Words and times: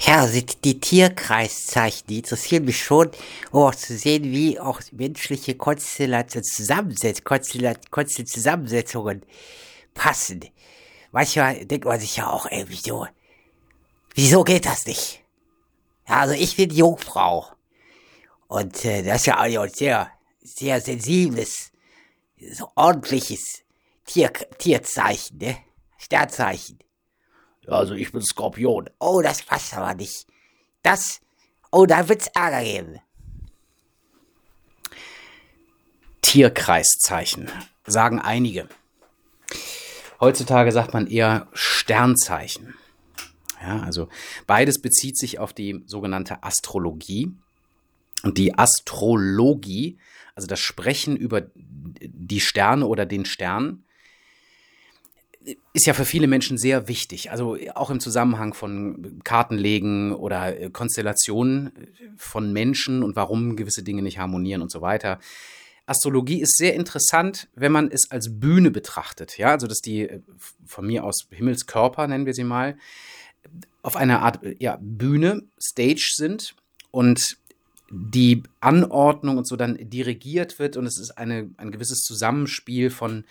Ja, 0.00 0.20
also 0.20 0.40
die 0.40 0.78
Tierkreiszeichen, 0.78 2.06
die 2.06 2.18
interessieren 2.18 2.64
mich 2.64 2.80
schon, 2.82 3.10
um 3.50 3.64
auch 3.64 3.74
zu 3.74 3.96
sehen, 3.96 4.24
wie 4.24 4.58
auch 4.60 4.80
menschliche 4.92 5.56
Konstellationen 5.56 6.44
Zusammensett 6.44 7.24
Konstell 7.24 8.26
Zusammensetzungen 8.26 9.24
passen. 9.94 10.44
Manchmal 11.10 11.64
denkt 11.66 11.84
man 11.84 11.98
sich 11.98 12.16
ja 12.16 12.30
auch, 12.30 12.46
ey, 12.46 12.64
wieso, 12.68 13.08
wieso 14.14 14.44
geht 14.44 14.66
das 14.66 14.86
nicht? 14.86 15.24
Ja, 16.08 16.20
also 16.20 16.34
ich 16.34 16.56
bin 16.56 16.70
Jungfrau. 16.70 17.46
Und 18.46 18.84
äh, 18.84 19.02
das 19.02 19.22
ist 19.22 19.26
ja 19.26 19.38
auch 19.40 19.62
ein 19.62 19.70
sehr, 19.70 20.12
sehr 20.40 20.80
sensibles, 20.80 21.72
so 22.52 22.70
ordentliches 22.76 23.62
Tier, 24.06 24.32
Tierzeichen, 24.58 25.38
ne? 25.38 25.58
Sternzeichen. 25.98 26.78
Also 27.68 27.94
ich 27.94 28.12
bin 28.12 28.22
Skorpion. 28.22 28.90
Oh, 28.98 29.20
das 29.22 29.42
passt 29.42 29.74
aber 29.74 29.94
nicht. 29.94 30.26
Das, 30.82 31.20
oh, 31.70 31.86
da 31.86 32.08
wird's 32.08 32.28
Ärger 32.34 32.62
geben. 32.62 33.00
Tierkreiszeichen, 36.22 37.50
sagen 37.86 38.20
einige. 38.20 38.68
Heutzutage 40.20 40.72
sagt 40.72 40.94
man 40.94 41.06
eher 41.06 41.48
Sternzeichen. 41.52 42.74
Ja, 43.62 43.80
also 43.80 44.08
beides 44.46 44.80
bezieht 44.80 45.16
sich 45.16 45.38
auf 45.38 45.52
die 45.52 45.82
sogenannte 45.86 46.42
Astrologie. 46.42 47.32
Und 48.22 48.36
die 48.36 48.58
Astrologie, 48.58 49.98
also 50.34 50.46
das 50.48 50.60
Sprechen 50.60 51.16
über 51.16 51.42
die 51.54 52.40
Sterne 52.40 52.86
oder 52.86 53.06
den 53.06 53.24
Stern, 53.24 53.84
ist 55.72 55.86
ja 55.86 55.94
für 55.94 56.04
viele 56.04 56.26
Menschen 56.26 56.58
sehr 56.58 56.88
wichtig. 56.88 57.30
Also 57.30 57.56
auch 57.74 57.90
im 57.90 58.00
Zusammenhang 58.00 58.54
von 58.54 59.20
Kartenlegen 59.24 60.12
oder 60.12 60.70
Konstellationen 60.70 61.72
von 62.16 62.52
Menschen 62.52 63.02
und 63.02 63.16
warum 63.16 63.56
gewisse 63.56 63.82
Dinge 63.82 64.02
nicht 64.02 64.18
harmonieren 64.18 64.62
und 64.62 64.70
so 64.70 64.80
weiter. 64.80 65.18
Astrologie 65.86 66.42
ist 66.42 66.56
sehr 66.58 66.74
interessant, 66.74 67.48
wenn 67.54 67.72
man 67.72 67.90
es 67.90 68.10
als 68.10 68.40
Bühne 68.40 68.70
betrachtet. 68.70 69.38
Ja, 69.38 69.52
also 69.52 69.66
dass 69.66 69.80
die 69.80 70.08
von 70.66 70.86
mir 70.86 71.04
aus 71.04 71.26
Himmelskörper, 71.30 72.06
nennen 72.06 72.26
wir 72.26 72.34
sie 72.34 72.44
mal, 72.44 72.76
auf 73.82 73.96
einer 73.96 74.20
Art 74.20 74.40
ja, 74.58 74.78
Bühne, 74.80 75.42
Stage 75.58 76.12
sind 76.14 76.54
und 76.90 77.38
die 77.90 78.42
Anordnung 78.60 79.38
und 79.38 79.46
so 79.46 79.56
dann 79.56 79.78
dirigiert 79.80 80.58
wird 80.58 80.76
und 80.76 80.84
es 80.84 80.98
ist 80.98 81.12
eine, 81.12 81.50
ein 81.56 81.70
gewisses 81.70 82.00
Zusammenspiel 82.00 82.90
von 82.90 83.24
äh, 83.24 83.26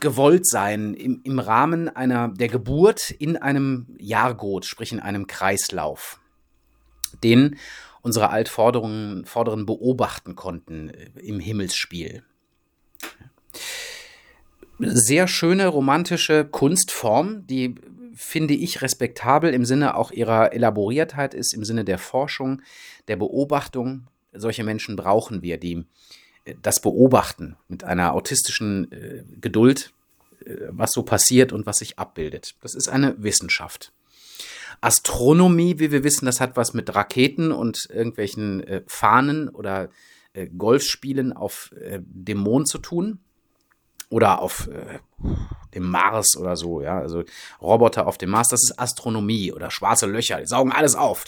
gewollt 0.00 0.46
sein 0.46 0.94
im, 0.94 1.20
im 1.24 1.38
Rahmen 1.38 1.88
einer 1.88 2.28
der 2.28 2.48
Geburt 2.48 3.10
in 3.10 3.36
einem 3.36 3.86
Jahrgot, 3.98 4.64
sprich 4.64 4.92
in 4.92 5.00
einem 5.00 5.26
Kreislauf, 5.26 6.20
den 7.24 7.56
unsere 8.02 8.30
Altvorderen 8.30 9.24
Vorderen 9.26 9.66
beobachten 9.66 10.36
konnten 10.36 10.90
äh, 10.90 11.10
im 11.20 11.40
Himmelsspiel. 11.40 12.22
Sehr 14.78 15.26
schöne 15.26 15.66
romantische 15.66 16.44
Kunstform, 16.44 17.44
die 17.48 17.74
finde 18.14 18.54
ich 18.54 18.80
respektabel 18.80 19.52
im 19.52 19.64
Sinne 19.64 19.96
auch 19.96 20.12
ihrer 20.12 20.52
Elaboriertheit 20.52 21.34
ist, 21.34 21.52
im 21.52 21.64
Sinne 21.64 21.84
der 21.84 21.98
Forschung, 21.98 22.62
der 23.08 23.16
Beobachtung. 23.16 24.06
Solche 24.32 24.62
Menschen 24.62 24.94
brauchen 24.94 25.42
wir, 25.42 25.58
die 25.58 25.84
das 26.62 26.80
beobachten 26.80 27.56
mit 27.68 27.84
einer 27.84 28.14
autistischen 28.14 28.90
äh, 28.92 29.24
Geduld, 29.40 29.92
äh, 30.44 30.56
was 30.70 30.92
so 30.92 31.02
passiert 31.02 31.52
und 31.52 31.66
was 31.66 31.78
sich 31.78 31.98
abbildet. 31.98 32.54
Das 32.62 32.74
ist 32.74 32.88
eine 32.88 33.22
Wissenschaft. 33.22 33.92
Astronomie, 34.80 35.78
wie 35.78 35.90
wir 35.90 36.04
wissen, 36.04 36.26
das 36.26 36.40
hat 36.40 36.56
was 36.56 36.72
mit 36.72 36.94
Raketen 36.94 37.52
und 37.52 37.88
irgendwelchen 37.90 38.62
äh, 38.62 38.82
Fahnen 38.86 39.48
oder 39.48 39.88
äh, 40.32 40.46
Golfspielen 40.46 41.32
auf 41.32 41.72
äh, 41.72 42.00
dem 42.02 42.38
Mond 42.38 42.68
zu 42.68 42.78
tun 42.78 43.18
oder 44.10 44.40
auf 44.40 44.68
äh, 44.68 44.98
dem 45.74 45.90
Mars 45.90 46.36
oder 46.36 46.56
so, 46.56 46.80
ja, 46.80 46.98
also 46.98 47.24
Roboter 47.60 48.06
auf 48.06 48.18
dem 48.18 48.30
Mars, 48.30 48.48
das 48.48 48.62
ist 48.62 48.78
Astronomie 48.78 49.52
oder 49.52 49.70
schwarze 49.70 50.06
Löcher, 50.06 50.40
die 50.40 50.46
saugen 50.46 50.72
alles 50.72 50.94
auf. 50.94 51.24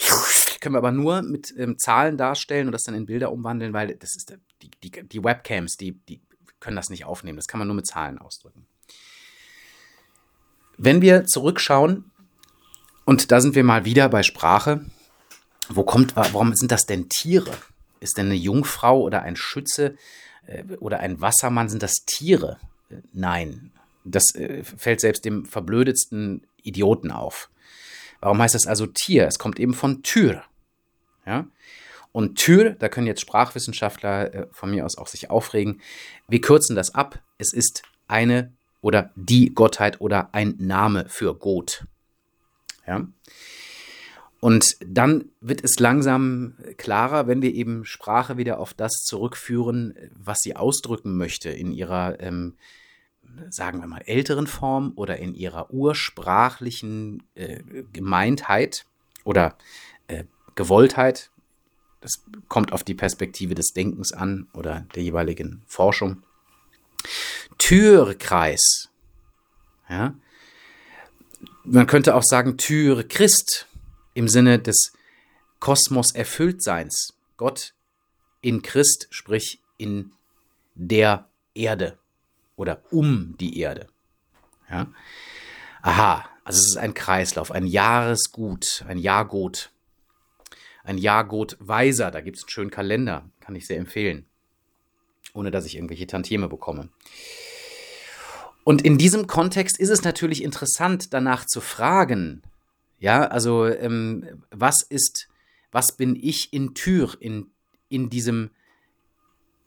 Können 0.61 0.75
wir 0.75 0.79
aber 0.79 0.91
nur 0.91 1.21
mit 1.21 1.53
ähm, 1.57 1.77
Zahlen 1.77 2.17
darstellen 2.17 2.67
und 2.67 2.71
das 2.71 2.83
dann 2.83 2.95
in 2.95 3.05
Bilder 3.05 3.31
umwandeln, 3.31 3.73
weil 3.73 3.95
das 3.95 4.15
ist 4.15 4.33
die, 4.61 4.71
die, 4.83 5.07
die 5.07 5.23
Webcams, 5.23 5.77
die, 5.77 5.93
die 6.07 6.21
können 6.59 6.75
das 6.75 6.89
nicht 6.89 7.05
aufnehmen. 7.05 7.37
Das 7.37 7.47
kann 7.47 7.59
man 7.59 7.67
nur 7.67 7.75
mit 7.75 7.87
Zahlen 7.87 8.17
ausdrücken. 8.17 8.65
Wenn 10.77 11.01
wir 11.01 11.25
zurückschauen, 11.25 12.11
und 13.05 13.31
da 13.31 13.41
sind 13.41 13.55
wir 13.55 13.63
mal 13.63 13.85
wieder 13.85 14.09
bei 14.09 14.23
Sprache, 14.23 14.85
wo 15.69 15.83
kommt, 15.83 16.15
warum 16.15 16.55
sind 16.55 16.71
das 16.71 16.85
denn 16.85 17.09
Tiere? 17.09 17.51
Ist 17.99 18.17
denn 18.17 18.27
eine 18.27 18.35
Jungfrau 18.35 19.01
oder 19.01 19.21
ein 19.21 19.35
Schütze 19.35 19.95
äh, 20.47 20.63
oder 20.79 20.99
ein 20.99 21.21
Wassermann, 21.21 21.69
sind 21.69 21.83
das 21.83 22.05
Tiere? 22.05 22.59
Nein, 23.13 23.71
das 24.03 24.33
äh, 24.35 24.63
fällt 24.63 25.01
selbst 25.01 25.25
dem 25.25 25.45
verblödetsten 25.45 26.45
Idioten 26.63 27.11
auf. 27.11 27.49
Warum 28.19 28.41
heißt 28.41 28.55
das 28.55 28.67
also 28.67 28.85
Tier? 28.87 29.27
Es 29.27 29.39
kommt 29.39 29.59
eben 29.59 29.73
von 29.73 30.03
Tür. 30.03 30.43
Ja? 31.25 31.47
Und 32.11 32.37
Tür, 32.37 32.71
da 32.71 32.89
können 32.89 33.07
jetzt 33.07 33.21
Sprachwissenschaftler 33.21 34.33
äh, 34.33 34.47
von 34.51 34.71
mir 34.71 34.85
aus 34.85 34.97
auch 34.97 35.07
sich 35.07 35.29
aufregen. 35.29 35.81
Wir 36.27 36.41
kürzen 36.41 36.75
das 36.75 36.93
ab. 36.93 37.19
Es 37.37 37.53
ist 37.53 37.83
eine 38.07 38.51
oder 38.81 39.11
die 39.15 39.53
Gottheit 39.53 40.01
oder 40.01 40.33
ein 40.33 40.55
Name 40.57 41.05
für 41.07 41.35
Gott. 41.35 41.85
Ja? 42.85 43.07
Und 44.39 44.75
dann 44.83 45.25
wird 45.39 45.63
es 45.63 45.79
langsam 45.79 46.55
klarer, 46.77 47.27
wenn 47.27 47.43
wir 47.43 47.53
eben 47.53 47.85
Sprache 47.85 48.37
wieder 48.37 48.59
auf 48.59 48.73
das 48.73 49.03
zurückführen, 49.03 49.93
was 50.15 50.39
sie 50.41 50.55
ausdrücken 50.55 51.15
möchte 51.15 51.51
in 51.51 51.71
ihrer 51.71 52.19
ähm, 52.19 52.55
sagen 53.49 53.79
wir 53.79 53.87
mal, 53.87 54.01
älteren 54.05 54.47
Form 54.47 54.93
oder 54.95 55.17
in 55.17 55.33
ihrer 55.33 55.71
ursprachlichen 55.71 57.23
äh, 57.35 57.63
Gemeintheit 57.93 58.85
oder 59.23 59.57
äh, 60.07 60.25
Gewolltheit. 60.55 61.31
Das 62.01 62.23
kommt 62.47 62.73
auf 62.73 62.83
die 62.83 62.95
Perspektive 62.95 63.55
des 63.55 63.73
Denkens 63.73 64.11
an 64.11 64.47
oder 64.53 64.85
der 64.95 65.03
jeweiligen 65.03 65.61
Forschung. 65.67 66.23
Türkreis. 67.57 68.89
Ja. 69.87 70.15
Man 71.63 71.87
könnte 71.87 72.15
auch 72.15 72.23
sagen 72.23 72.57
Tür 72.57 73.07
Christ 73.07 73.67
im 74.13 74.27
Sinne 74.27 74.59
des 74.59 74.93
Kosmos 75.59 76.13
Erfülltseins. 76.13 77.13
Gott 77.37 77.73
in 78.41 78.61
Christ, 78.63 79.07
sprich 79.11 79.61
in 79.77 80.11
der 80.73 81.27
Erde 81.53 81.97
oder 82.55 82.81
um 82.89 83.35
die 83.39 83.59
Erde. 83.59 83.87
Ja? 84.69 84.87
Aha, 85.81 86.29
also 86.43 86.59
es 86.59 86.67
ist 86.69 86.77
ein 86.77 86.93
Kreislauf, 86.93 87.51
ein 87.51 87.65
Jahresgut, 87.65 88.83
ein 88.87 88.97
Jahrgut, 88.97 89.71
ein 90.83 90.97
Jahrgut 90.97 91.57
Weiser. 91.59 92.11
Da 92.11 92.21
gibt 92.21 92.37
es 92.37 92.43
einen 92.43 92.49
schönen 92.49 92.71
Kalender, 92.71 93.29
kann 93.39 93.55
ich 93.55 93.67
sehr 93.67 93.77
empfehlen, 93.77 94.25
ohne 95.33 95.51
dass 95.51 95.65
ich 95.65 95.75
irgendwelche 95.75 96.07
Tantieme 96.07 96.47
bekomme. 96.47 96.89
Und 98.63 98.83
in 98.83 98.97
diesem 98.97 99.27
Kontext 99.27 99.79
ist 99.79 99.89
es 99.89 100.03
natürlich 100.03 100.43
interessant, 100.43 101.13
danach 101.13 101.45
zu 101.45 101.61
fragen, 101.61 102.43
ja, 102.99 103.25
also 103.25 103.65
ähm, 103.65 104.43
was 104.51 104.83
ist, 104.83 105.27
was 105.71 105.97
bin 105.97 106.15
ich 106.15 106.53
in 106.53 106.75
Tür, 106.75 107.17
in, 107.19 107.49
in 107.89 108.11
diesem 108.11 108.51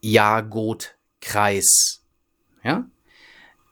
Jahrgut-Kreis? 0.01 2.03
Ja? 2.63 2.89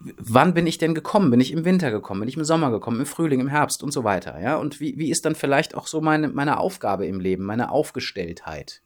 Wann 0.05 0.55
bin 0.55 0.67
ich 0.67 0.79
denn 0.79 0.95
gekommen? 0.95 1.31
Bin 1.31 1.41
ich 1.41 1.53
im 1.53 1.65
Winter 1.65 1.91
gekommen? 1.91 2.21
Bin 2.21 2.29
ich 2.29 2.37
im 2.37 2.45
Sommer 2.45 2.71
gekommen? 2.71 3.01
Im 3.01 3.07
Frühling, 3.07 3.41
im 3.41 3.49
Herbst 3.49 3.83
und 3.83 3.93
so 3.93 4.05
weiter? 4.05 4.41
Ja? 4.41 4.57
Und 4.57 4.81
wie, 4.81 4.99
wie 4.99 5.11
ist 5.11 5.25
dann 5.25 5.35
vielleicht 5.35 5.75
auch 5.75 5.87
so 5.87 6.01
meine, 6.01 6.29
meine 6.29 6.59
Aufgabe 6.59 7.06
im 7.06 7.21
Leben, 7.21 7.44
meine 7.44 7.71
Aufgestelltheit? 7.71 8.82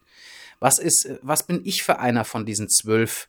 Was 0.61 0.79
ist, 0.79 1.09
was 1.23 1.47
bin 1.47 1.63
ich 1.65 1.83
für 1.83 1.99
einer 1.99 2.25
von 2.25 2.45
diesen 2.45 2.69
zwölf 2.69 3.29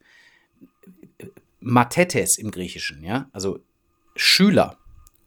Matetes 1.59 2.37
im 2.37 2.51
Griechischen? 2.51 3.03
Ja? 3.03 3.29
Also 3.31 3.59
Schüler 4.15 4.77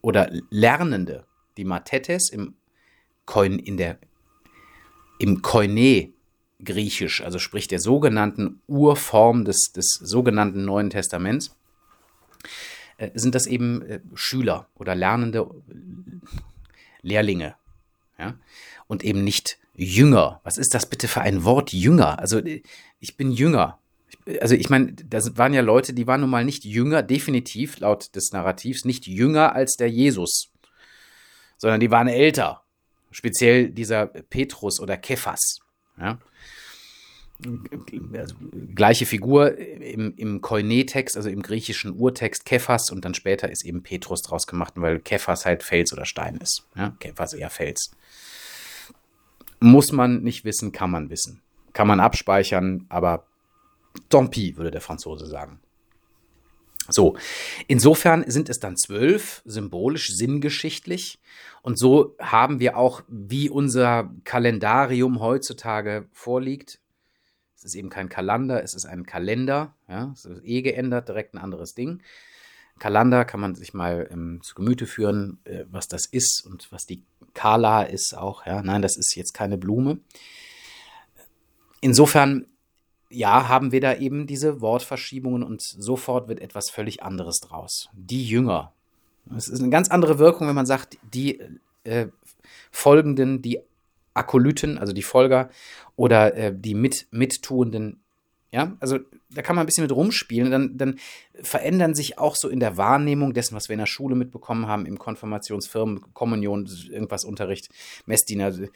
oder 0.01 0.29
Lernende. 0.49 1.25
Die 1.57 1.65
Matetes 1.65 2.29
im 2.29 2.55
Koin, 3.25 3.59
in 3.59 3.77
der, 3.77 3.97
im 5.19 5.41
Koine 5.41 6.13
Griechisch, 6.63 7.21
also 7.21 7.39
sprich 7.39 7.67
der 7.67 7.79
sogenannten 7.79 8.61
Urform 8.67 9.45
des, 9.45 9.71
des 9.75 9.99
sogenannten 10.01 10.63
Neuen 10.63 10.89
Testaments, 10.89 11.47
äh, 11.47 11.60
sind 13.13 13.35
das 13.35 13.47
eben 13.47 13.81
äh, 13.83 13.99
Schüler 14.13 14.67
oder 14.75 14.95
lernende 14.95 15.49
Lehrlinge. 17.01 17.55
Ja? 18.17 18.35
Und 18.87 19.03
eben 19.03 19.23
nicht 19.23 19.57
Jünger. 19.73 20.41
Was 20.43 20.57
ist 20.57 20.73
das 20.73 20.85
bitte 20.85 21.07
für 21.07 21.21
ein 21.21 21.43
Wort 21.43 21.73
Jünger? 21.73 22.19
Also 22.19 22.39
äh, 22.39 22.61
ich 22.99 23.17
bin 23.17 23.31
Jünger. 23.31 23.79
Also 24.39 24.55
ich 24.55 24.69
meine, 24.69 24.93
das 24.93 25.37
waren 25.37 25.53
ja 25.53 25.61
Leute, 25.61 25.93
die 25.93 26.05
waren 26.05 26.21
nun 26.21 26.29
mal 26.29 26.45
nicht 26.45 26.65
jünger, 26.65 27.01
definitiv 27.01 27.79
laut 27.79 28.15
des 28.15 28.31
Narrativs, 28.31 28.85
nicht 28.85 29.07
jünger 29.07 29.55
als 29.55 29.77
der 29.77 29.89
Jesus, 29.89 30.51
sondern 31.57 31.79
die 31.79 31.91
waren 31.91 32.07
älter. 32.07 32.61
Speziell 33.09 33.69
dieser 33.69 34.05
Petrus 34.05 34.79
oder 34.79 34.97
Kephas. 34.97 35.59
Ja? 35.97 36.19
Gleiche 38.75 39.05
Figur 39.05 39.57
im, 39.57 40.13
im 40.15 40.41
Koine-Text, 40.41 41.17
also 41.17 41.29
im 41.29 41.41
griechischen 41.41 41.91
Urtext 41.91 42.45
Kephas 42.45 42.91
und 42.91 43.03
dann 43.05 43.13
später 43.13 43.49
ist 43.49 43.65
eben 43.65 43.83
Petrus 43.83 44.21
draus 44.21 44.47
gemacht, 44.47 44.73
weil 44.75 44.99
Kephas 44.99 45.45
halt 45.45 45.63
Fels 45.63 45.93
oder 45.93 46.05
Stein 46.05 46.37
ist. 46.37 46.67
Ja? 46.75 46.95
Kephas 46.99 47.33
eher 47.33 47.49
Fels. 47.49 47.91
Muss 49.59 49.91
man 49.91 50.23
nicht 50.23 50.45
wissen, 50.45 50.71
kann 50.71 50.91
man 50.91 51.09
wissen. 51.09 51.41
Kann 51.73 51.87
man 51.87 51.99
abspeichern, 51.99 52.85
aber 52.89 53.25
tant 54.09 54.31
pis, 54.31 54.57
würde 54.57 54.71
der 54.71 54.81
Franzose 54.81 55.25
sagen. 55.25 55.59
So, 56.89 57.15
insofern 57.67 58.29
sind 58.29 58.49
es 58.49 58.59
dann 58.59 58.75
zwölf, 58.75 59.41
symbolisch, 59.45 60.13
sinngeschichtlich. 60.13 61.19
Und 61.61 61.77
so 61.77 62.15
haben 62.19 62.59
wir 62.59 62.75
auch, 62.75 63.03
wie 63.07 63.49
unser 63.49 64.11
Kalendarium 64.23 65.19
heutzutage 65.19 66.07
vorliegt, 66.11 66.80
es 67.61 67.65
ist 67.65 67.75
eben 67.75 67.89
kein 67.89 68.09
Kalender, 68.09 68.63
es 68.63 68.73
ist 68.73 68.85
ein 68.85 69.05
Kalender. 69.05 69.75
Ja, 69.87 70.11
es 70.13 70.25
ist 70.25 70.41
eh 70.43 70.63
geändert, 70.63 71.07
direkt 71.07 71.35
ein 71.35 71.37
anderes 71.37 71.75
Ding. 71.75 72.01
Kalender 72.79 73.23
kann 73.23 73.39
man 73.39 73.53
sich 73.53 73.75
mal 73.75 74.09
ähm, 74.11 74.39
zu 74.41 74.55
Gemüte 74.55 74.87
führen, 74.87 75.37
äh, 75.43 75.65
was 75.69 75.87
das 75.87 76.07
ist 76.07 76.43
und 76.43 76.71
was 76.71 76.87
die 76.87 77.03
Kala 77.35 77.83
ist 77.83 78.17
auch. 78.17 78.47
Ja, 78.47 78.63
nein, 78.63 78.81
das 78.81 78.97
ist 78.97 79.15
jetzt 79.15 79.33
keine 79.33 79.59
Blume. 79.59 79.99
Insofern 81.81 82.47
ja, 83.09 83.47
haben 83.47 83.71
wir 83.71 83.81
da 83.81 83.93
eben 83.95 84.25
diese 84.25 84.59
Wortverschiebungen 84.59 85.43
und 85.43 85.61
sofort 85.61 86.29
wird 86.29 86.39
etwas 86.39 86.71
völlig 86.71 87.03
anderes 87.03 87.41
draus. 87.41 87.89
Die 87.93 88.25
Jünger. 88.25 88.73
Es 89.37 89.47
ist 89.47 89.59
eine 89.59 89.69
ganz 89.69 89.89
andere 89.89 90.17
Wirkung, 90.17 90.47
wenn 90.47 90.55
man 90.55 90.65
sagt, 90.65 90.97
die 91.13 91.39
äh, 91.83 92.07
Folgenden, 92.71 93.43
die 93.43 93.59
Akolyten, 94.13 94.77
also 94.77 94.93
die 94.93 95.03
Folger 95.03 95.49
oder 95.95 96.35
äh, 96.35 96.53
die 96.55 96.73
mit, 96.73 97.07
Mittuenden. 97.11 98.01
Ja, 98.51 98.75
also 98.81 98.99
da 99.29 99.41
kann 99.41 99.55
man 99.55 99.63
ein 99.63 99.65
bisschen 99.65 99.85
mit 99.85 99.95
rumspielen. 99.95 100.51
Dann, 100.51 100.77
dann 100.77 100.99
verändern 101.41 101.95
sich 101.95 102.17
auch 102.17 102.35
so 102.35 102.49
in 102.49 102.59
der 102.59 102.75
Wahrnehmung 102.75 103.33
dessen, 103.33 103.55
was 103.55 103.69
wir 103.69 103.75
in 103.75 103.79
der 103.79 103.85
Schule 103.85 104.15
mitbekommen 104.15 104.67
haben, 104.67 104.85
im 104.85 104.99
Konfirmationsfirmen, 104.99 106.13
Kommunion, 106.13 106.69
irgendwas 106.89 107.23
Unterricht, 107.23 107.69
Messdiener. 108.05 108.47
Äh, 108.49 108.69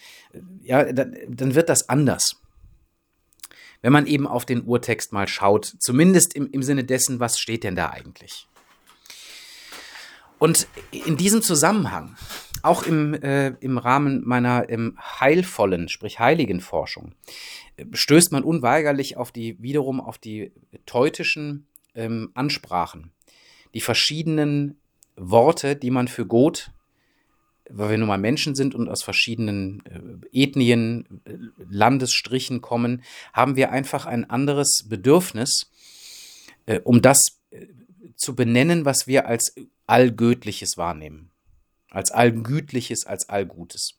ja, 0.64 0.92
dann, 0.92 1.18
dann 1.28 1.56
wird 1.56 1.70
das 1.70 1.90
anders 1.90 2.42
wenn 3.86 3.94
man 3.94 4.08
eben 4.08 4.26
auf 4.26 4.46
den 4.46 4.64
Urtext 4.64 5.14
mal 5.14 5.28
schaut, 5.28 5.76
zumindest 5.78 6.34
im, 6.36 6.50
im 6.50 6.64
Sinne 6.64 6.84
dessen, 6.86 7.20
was 7.20 7.38
steht 7.38 7.64
denn 7.64 7.76
da 7.76 7.92
eigentlich. 7.92 8.48
Und 10.38 10.68
in 10.92 11.18
diesem 11.18 11.42
Zusammenhang, 11.42 12.16
auch 12.62 12.84
im, 12.84 13.14
äh, 13.14 13.50
im 13.60 13.78
Rahmen 13.78 14.24
meiner 14.26 14.70
im 14.70 14.98
heilvollen, 15.00 15.88
sprich 15.88 16.20
heiligen 16.20 16.62
Forschung, 16.62 17.14
stößt 17.92 18.32
man 18.32 18.44
unweigerlich 18.44 19.18
auf 19.18 19.32
die, 19.32 19.62
wiederum 19.62 20.02
auf 20.02 20.18
die 20.18 20.52
teutischen 20.86 21.68
ähm, 21.94 22.32
Ansprachen, 22.34 23.12
die 23.74 23.82
verschiedenen 23.82 24.78
Worte, 25.16 25.76
die 25.76 25.92
man 25.92 26.08
für 26.08 26.26
Gott 26.26 26.72
weil 27.70 27.92
wir 27.92 27.98
nun 27.98 28.08
mal 28.08 28.18
Menschen 28.18 28.56
sind 28.56 28.76
und 28.76 28.90
aus 28.90 29.04
verschiedenen 29.04 29.84
äh, 29.86 30.44
Ethnien, 30.44 31.22
äh, 31.26 31.34
Landesstrichen 31.70 32.62
kommen, 32.62 33.04
haben 33.34 33.56
wir 33.56 33.72
einfach 33.72 34.06
ein 34.06 34.30
anderes 34.30 34.86
Bedürfnis, 34.88 35.72
äh, 36.66 36.80
um 36.84 37.02
das 37.02 37.40
äh, 37.52 37.66
zu 38.16 38.36
benennen, 38.36 38.86
was 38.86 39.08
wir 39.08 39.28
als 39.28 39.56
Allgötliches 39.88 40.78
wahrnehmen. 40.78 41.32
Als 41.90 42.12
Allgütliches, 42.12 43.06
als 43.06 43.30
Allgutes. 43.30 43.96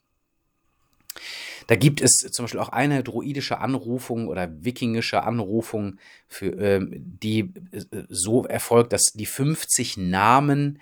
Da 1.66 1.74
gibt 1.74 2.00
es 2.00 2.12
zum 2.12 2.44
Beispiel 2.44 2.60
auch 2.60 2.68
eine 2.68 3.02
druidische 3.02 3.58
Anrufung 3.58 4.28
oder 4.28 4.48
wikingische 4.64 5.22
Anrufung, 5.22 5.98
für, 6.28 6.52
ähm, 6.58 6.90
die 6.92 7.52
äh, 7.72 8.04
so 8.08 8.44
erfolgt, 8.44 8.92
dass 8.92 9.12
die 9.14 9.26
50 9.26 9.96
Namen 9.96 10.80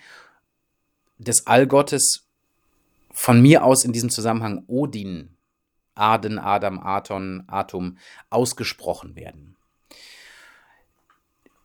des 1.18 1.46
Allgottes 1.46 2.26
von 3.12 3.40
mir 3.40 3.64
aus 3.64 3.84
in 3.84 3.92
diesem 3.92 4.10
Zusammenhang 4.10 4.64
Odin, 4.66 5.30
Aden, 5.94 6.38
Adam, 6.38 6.80
Aton, 6.80 7.44
Atom 7.46 7.96
ausgesprochen 8.28 9.14
werden. 9.14 9.53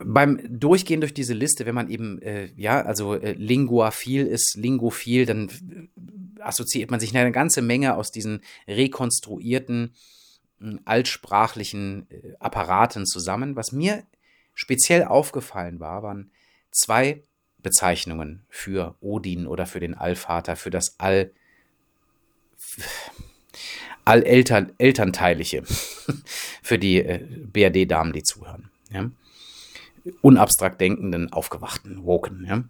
Beim 0.01 0.39
Durchgehen 0.47 1.01
durch 1.01 1.13
diese 1.13 1.33
Liste, 1.33 1.65
wenn 1.65 1.75
man 1.75 1.89
eben, 1.89 2.21
äh, 2.21 2.49
ja, 2.55 2.81
also 2.81 3.15
äh, 3.15 3.33
linguaphil 3.33 4.25
ist, 4.25 4.55
lingophil, 4.55 5.25
dann 5.25 5.49
äh, 5.49 6.41
assoziiert 6.41 6.89
man 6.89 7.01
sich 7.01 7.15
eine 7.15 7.31
ganze 7.31 7.61
Menge 7.61 7.95
aus 7.95 8.11
diesen 8.11 8.41
rekonstruierten 8.67 9.93
äh, 10.61 10.75
altsprachlichen 10.85 12.09
äh, 12.09 12.33
Apparaten 12.39 13.05
zusammen. 13.05 13.57
Was 13.57 13.73
mir 13.73 14.03
speziell 14.53 15.03
aufgefallen 15.03 15.81
war, 15.81 16.01
waren 16.01 16.31
zwei 16.71 17.23
Bezeichnungen 17.57 18.45
für 18.49 18.95
Odin 19.01 19.47
oder 19.47 19.65
für 19.65 19.81
den 19.81 19.95
Allvater, 19.95 20.55
für 20.55 20.69
das 20.69 20.97
All 20.97 21.31
alleltern, 24.05 24.73
elternteilige 24.77 25.63
für 26.63 26.79
die 26.79 26.97
äh, 26.97 27.19
BRD-Damen, 27.19 28.13
die 28.13 28.23
zuhören. 28.23 28.69
Ja? 28.91 29.09
Unabstrakt 30.21 30.79
denkenden, 30.81 31.31
aufgewachten, 31.31 32.03
woken. 32.03 32.45
Ja? 32.45 32.63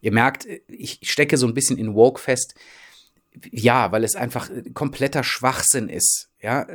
Ihr 0.00 0.12
merkt, 0.12 0.46
ich 0.68 1.00
stecke 1.02 1.36
so 1.36 1.46
ein 1.46 1.54
bisschen 1.54 1.78
in 1.78 1.94
woke 1.94 2.20
fest. 2.20 2.54
Ja, 3.50 3.92
weil 3.92 4.04
es 4.04 4.16
einfach 4.16 4.50
kompletter 4.74 5.22
Schwachsinn 5.22 5.88
ist. 5.88 6.30
Ja, 6.40 6.66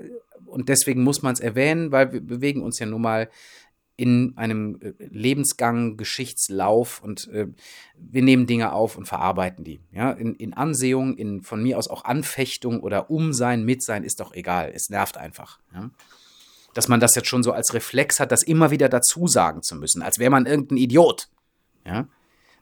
und 0.45 0.69
deswegen 0.69 1.03
muss 1.03 1.21
man 1.21 1.33
es 1.33 1.39
erwähnen, 1.39 1.91
weil 1.91 2.13
wir 2.13 2.21
bewegen 2.21 2.61
uns 2.61 2.79
ja 2.79 2.85
nun 2.85 3.01
mal 3.01 3.29
in 3.95 4.33
einem 4.37 4.79
äh, 4.81 4.93
Lebensgang, 4.97 5.97
Geschichtslauf 5.97 7.01
und 7.01 7.27
äh, 7.29 7.47
wir 7.95 8.21
nehmen 8.21 8.47
Dinge 8.47 8.73
auf 8.73 8.97
und 8.97 9.07
verarbeiten 9.07 9.63
die. 9.63 9.81
Ja, 9.91 10.11
in, 10.11 10.35
in 10.35 10.53
Ansehung, 10.53 11.15
in 11.15 11.41
von 11.41 11.61
mir 11.61 11.77
aus 11.77 11.87
auch 11.87 12.03
Anfechtung 12.03 12.79
oder 12.79 13.09
Umsein, 13.09 13.65
Mitsein 13.65 14.03
ist 14.03 14.19
doch 14.19 14.33
egal. 14.33 14.71
Es 14.73 14.89
nervt 14.89 15.17
einfach. 15.17 15.59
Ja? 15.73 15.91
Dass 16.73 16.87
man 16.87 16.99
das 16.99 17.15
jetzt 17.15 17.27
schon 17.27 17.43
so 17.43 17.51
als 17.51 17.73
Reflex 17.73 18.19
hat, 18.19 18.31
das 18.31 18.43
immer 18.43 18.71
wieder 18.71 18.89
dazu 18.89 19.27
sagen 19.27 19.61
zu 19.61 19.75
müssen, 19.75 20.01
als 20.01 20.19
wäre 20.19 20.31
man 20.31 20.45
irgendein 20.45 20.77
Idiot. 20.77 21.29
Ja? 21.85 22.07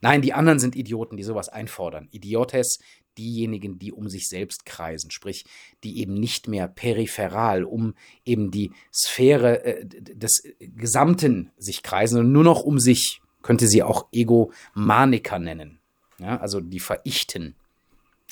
Nein, 0.01 0.21
die 0.21 0.33
anderen 0.33 0.59
sind 0.59 0.75
Idioten, 0.75 1.15
die 1.15 1.23
sowas 1.23 1.47
einfordern. 1.47 2.07
Idiotes, 2.11 2.79
diejenigen, 3.17 3.77
die 3.77 3.91
um 3.91 4.09
sich 4.09 4.27
selbst 4.27 4.65
kreisen, 4.65 5.11
sprich, 5.11 5.45
die 5.83 5.99
eben 5.99 6.13
nicht 6.13 6.47
mehr 6.47 6.67
peripheral 6.67 7.63
um 7.63 7.93
eben 8.25 8.51
die 8.51 8.71
Sphäre 8.93 9.63
äh, 9.63 9.85
des 9.85 10.43
Gesamten 10.59 11.51
sich 11.57 11.83
kreisen, 11.83 12.15
sondern 12.15 12.33
nur 12.33 12.43
noch 12.43 12.63
um 12.63 12.79
sich, 12.79 13.21
könnte 13.43 13.67
sie 13.67 13.83
auch 13.83 14.07
Egomaniker 14.11 15.39
nennen. 15.39 15.79
Ja, 16.19 16.37
also 16.37 16.61
die 16.61 16.79
verichten. 16.79 17.55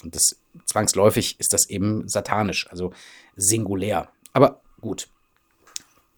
Und 0.03 0.15
das 0.15 0.39
zwangsläufig 0.65 1.39
ist 1.39 1.53
das 1.53 1.69
eben 1.69 2.07
satanisch, 2.07 2.67
also 2.69 2.93
singulär. 3.35 4.09
Aber 4.33 4.61
gut. 4.79 5.09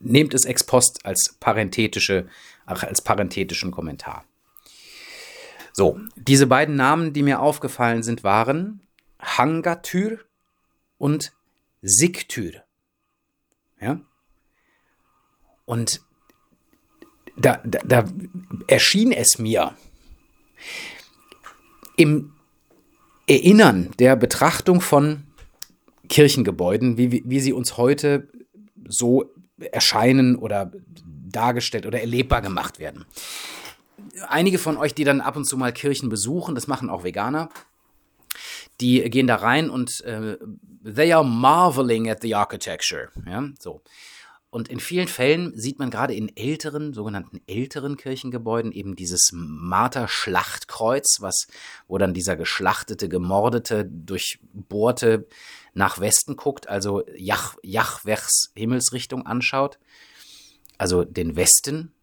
Nehmt 0.02 0.34
es 0.34 0.46
ex 0.46 0.64
post 0.64 1.06
als 1.06 1.36
parenthetische, 1.40 2.28
als 2.66 3.02
parenthetischen 3.02 3.72
Kommentar. 3.72 4.26
So, 5.74 6.00
diese 6.16 6.48
beiden 6.48 6.76
Namen, 6.76 7.14
die 7.14 7.24
mir 7.24 7.40
aufgefallen 7.40 8.04
sind, 8.04 8.24
waren 8.24 8.82
Hangatür 9.20 10.20
und 10.98 11.32
Siktür. 11.82 12.64
Ja? 13.80 14.00
Und 15.66 16.02
da, 17.38 17.62
da, 17.64 17.80
da 17.84 18.06
erschien 18.68 19.12
es 19.12 19.40
mir 19.40 19.76
im 21.96 22.34
Erinnern 23.28 23.92
der 24.00 24.16
Betrachtung 24.16 24.82
von 24.82 25.24
Kirchengebäuden, 26.10 26.98
wie, 26.98 27.24
wie 27.26 27.40
sie 27.40 27.54
uns 27.54 27.78
heute 27.78 28.28
so 28.88 29.32
erscheinen 29.72 30.36
oder 30.36 30.72
dargestellt 31.30 31.86
oder 31.86 32.00
erlebbar 32.00 32.42
gemacht 32.42 32.80
werden 32.80 33.06
einige 34.28 34.58
von 34.58 34.78
euch, 34.78 34.94
die 34.94 35.04
dann 35.04 35.22
ab 35.22 35.36
und 35.36 35.46
zu 35.46 35.58
mal 35.58 35.74
Kirchen 35.74 36.10
besuchen, 36.10 36.56
das 36.56 36.68
machen 36.68 36.90
auch 36.90 37.04
Veganer, 37.04 37.50
die 38.80 39.02
gehen 39.10 39.28
da 39.28 39.36
rein 39.36 39.70
und 39.70 40.02
äh, 40.02 40.38
they 40.84 41.14
are 41.14 41.26
marveling 41.26 42.10
at 42.10 42.22
the 42.22 42.36
architecture. 42.36 43.10
Ja, 43.26 43.48
so. 43.60 43.82
Und 44.50 44.68
in 44.68 44.82
vielen 44.82 45.08
Fällen 45.08 45.58
sieht 45.58 45.80
man 45.80 45.90
gerade 45.90 46.14
in 46.14 46.36
älteren, 46.36 46.94
sogenannten 46.94 47.40
älteren 47.48 47.96
Kirchengebäuden 47.96 48.74
eben 48.74 48.98
dieses 48.98 49.30
Marter-Schlachtkreuz, 49.34 51.22
was, 51.22 51.48
wo 51.88 51.98
dann 51.98 52.14
dieser 52.14 52.36
geschlachtete, 52.36 53.08
gemordete, 53.08 53.86
durchbohrte 53.86 55.26
nach 55.74 56.00
Westen 56.00 56.36
guckt, 56.36 56.68
also 56.70 57.04
Jach, 57.16 57.56
Jachwechs 57.64 58.52
Himmelsrichtung 58.56 59.26
anschaut, 59.26 59.80
also 60.78 61.04
den 61.04 61.36
Westen 61.36 61.94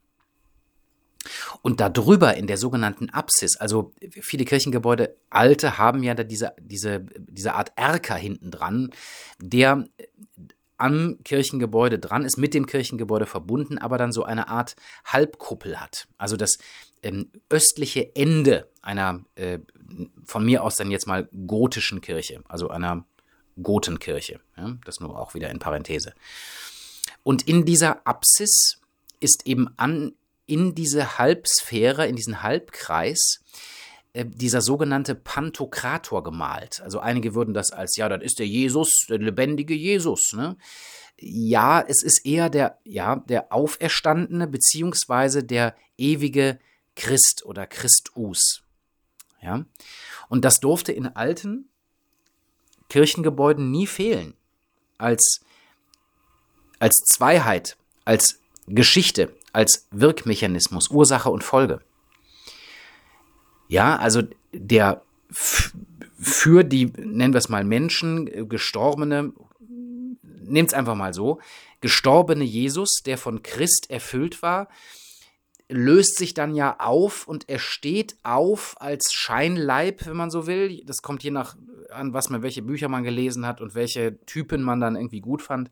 Und 1.63 1.81
darüber 1.81 2.37
in 2.37 2.47
der 2.47 2.57
sogenannten 2.57 3.11
Apsis, 3.11 3.57
also 3.57 3.93
viele 4.11 4.45
Kirchengebäude, 4.45 5.17
alte, 5.31 5.79
haben 5.79 6.03
ja 6.03 6.15
da 6.15 6.25
diese, 6.25 6.53
diese, 6.61 7.01
diese 7.19 7.55
Art 7.55 7.73
Erker 7.77 8.15
hinten 8.15 8.51
dran, 8.51 8.91
der 9.41 9.85
am 10.77 11.19
Kirchengebäude 11.25 11.99
dran 11.99 12.25
ist, 12.25 12.39
mit 12.39 12.55
dem 12.55 12.67
Kirchengebäude 12.67 13.27
verbunden, 13.27 13.79
aber 13.79 13.99
dann 13.99 14.13
so 14.13 14.23
eine 14.23 14.49
Art 14.49 14.77
Halbkuppel 15.05 15.81
hat. 15.81 16.07
Also 16.17 16.37
das 16.37 16.59
ähm, 17.03 17.31
östliche 17.51 18.15
Ende 18.15 18.69
einer, 18.81 19.25
äh, 19.35 19.59
von 20.25 20.45
mir 20.45 20.63
aus 20.63 20.77
dann 20.77 20.91
jetzt 20.91 21.07
mal 21.07 21.29
gotischen 21.47 22.01
Kirche, 22.01 22.43
also 22.49 22.69
einer 22.69 23.05
Gotenkirche. 23.63 24.41
Ja, 24.57 24.77
das 24.85 25.01
nur 25.01 25.19
auch 25.19 25.35
wieder 25.35 25.51
in 25.51 25.59
Parenthese. 25.59 26.15
Und 27.23 27.47
in 27.49 27.65
dieser 27.65 28.07
Apsis 28.07 28.81
ist 29.21 29.47
eben 29.47 29.69
an, 29.77 30.13
in 30.47 30.75
diese 30.75 31.19
Halbsphäre, 31.19 32.07
in 32.07 32.17
diesen 32.17 32.43
Halbkreis, 32.43 33.41
äh, 34.15 34.25
dieser 34.25 34.63
sogenannte 34.63 35.15
Pantokrator 35.15 36.23
gemalt. 36.23 36.81
Also 36.81 37.01
einige 37.01 37.35
würden 37.35 37.55
das 37.55 37.73
als, 37.73 37.97
ja, 37.97 38.09
das 38.09 38.23
ist 38.23 38.39
der 38.39 38.47
Jesus, 38.47 39.07
der 39.09 39.19
lebendige 39.19 39.75
Jesus. 39.75 40.33
Ne? 40.33 40.57
Ja, 41.19 41.85
es 41.87 42.03
ist 42.03 42.25
eher 42.25 42.49
der, 42.49 42.79
ja, 42.85 43.17
der 43.17 43.53
Auferstandene 43.53 44.47
beziehungsweise 44.47 45.45
der 45.45 45.77
ewige 45.99 46.59
Christ 46.97 47.45
oder 47.45 47.67
Christus. 47.67 48.63
Ja? 49.43 49.65
Und 50.29 50.45
das 50.45 50.61
durfte 50.61 50.93
in 50.93 51.07
alten 51.07 51.68
Kirchengebäuden 52.89 53.71
nie 53.71 53.87
fehlen. 53.87 54.35
Als, 54.99 55.41
als 56.79 56.97
Zweiheit, 57.07 57.77
als 58.05 58.41
Geschichte, 58.67 59.33
als 59.53 59.87
Wirkmechanismus, 59.91 60.89
Ursache 60.89 61.31
und 61.31 61.45
Folge. 61.45 61.81
Ja, 63.69 63.97
also 63.97 64.23
der 64.53 65.03
für 66.21 66.65
die, 66.65 66.87
nennen 66.87 67.33
wir 67.33 67.39
es 67.39 67.49
mal 67.49 67.65
Menschen, 67.65 68.27
äh, 68.27 68.45
gestorbene, 68.45 69.33
nehmt 69.61 70.69
es 70.69 70.75
einfach 70.75 70.95
mal 70.95 71.15
so, 71.15 71.41
gestorbene 71.81 72.45
Jesus, 72.45 73.03
der 73.05 73.19
von 73.19 73.43
Christ 73.43 73.91
erfüllt 73.91 74.43
war, 74.43 74.69
löst 75.69 76.17
sich 76.17 76.35
dann 76.35 76.55
ja 76.55 76.77
auf 76.81 77.29
und 77.29 77.49
er 77.49 77.59
steht 77.59 78.17
auf 78.23 78.77
als 78.81 79.13
Scheinleib, 79.13 80.07
wenn 80.07 80.17
man 80.17 80.31
so 80.31 80.47
will. 80.47 80.83
Das 80.85 81.03
kommt 81.03 81.23
je 81.23 81.31
nach 81.31 81.57
an, 81.91 82.13
was 82.13 82.31
man, 82.31 82.43
welche 82.43 82.63
Bücher 82.63 82.89
man 82.89 83.05
gelesen 83.05 83.47
hat 83.47 83.61
und 83.61 83.75
welche 83.75 84.19
Typen 84.25 84.63
man 84.63 84.81
dann 84.81 84.97
irgendwie 84.97 85.21
gut 85.21 85.43
fand. 85.43 85.71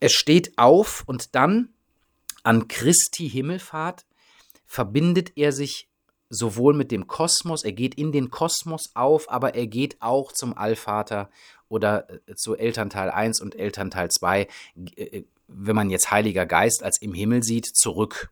Er 0.00 0.08
steht 0.08 0.58
auf 0.58 1.04
und 1.06 1.34
dann 1.34 1.70
an 2.42 2.68
Christi 2.68 3.28
Himmelfahrt 3.28 4.04
verbindet 4.66 5.32
er 5.36 5.52
sich 5.52 5.88
sowohl 6.28 6.74
mit 6.74 6.92
dem 6.92 7.08
Kosmos, 7.08 7.64
er 7.64 7.72
geht 7.72 7.96
in 7.96 8.12
den 8.12 8.30
Kosmos 8.30 8.92
auf, 8.94 9.30
aber 9.30 9.56
er 9.56 9.66
geht 9.66 10.00
auch 10.00 10.32
zum 10.32 10.56
Allvater 10.56 11.28
oder 11.68 12.08
äh, 12.08 12.34
zu 12.36 12.56
Elternteil 12.56 13.10
1 13.10 13.40
und 13.40 13.56
Elternteil 13.56 14.10
2, 14.10 14.46
äh, 14.96 15.22
wenn 15.48 15.74
man 15.74 15.90
jetzt 15.90 16.12
Heiliger 16.12 16.46
Geist 16.46 16.84
als 16.84 17.02
im 17.02 17.14
Himmel 17.14 17.42
sieht, 17.42 17.66
zurück. 17.66 18.30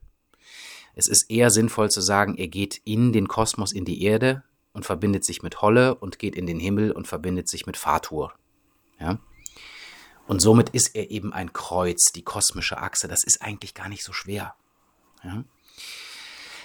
Es 0.99 1.07
ist 1.07 1.31
eher 1.31 1.51
sinnvoll 1.51 1.93
zu 1.93 2.01
sagen, 2.01 2.37
er 2.37 2.49
geht 2.49 2.81
in 2.85 3.13
den 3.13 3.29
Kosmos, 3.29 3.71
in 3.71 3.85
die 3.85 4.03
Erde 4.03 4.43
und 4.73 4.85
verbindet 4.85 5.25
sich 5.25 5.45
mit 5.45 5.63
Holle 5.63 5.95
und 5.95 6.19
geht 6.19 6.35
in 6.35 6.45
den 6.45 6.59
Himmel 6.59 6.91
und 6.91 7.07
verbindet 7.07 7.49
sich 7.49 7.67
mit 7.67 7.77
Fatur. 7.77 8.33
Ja? 8.99 9.21
Und 10.27 10.43
somit 10.43 10.71
ist 10.71 10.97
er 10.97 11.13
eben 11.13 11.33
ein 11.33 11.53
Kreuz, 11.53 12.11
die 12.13 12.25
kosmische 12.25 12.79
Achse. 12.79 13.07
Das 13.07 13.23
ist 13.23 13.41
eigentlich 13.43 13.75
gar 13.75 13.89
nicht 13.89 14.03
so 14.03 14.13
schwer. 14.13 14.57
Ja? 15.23 15.45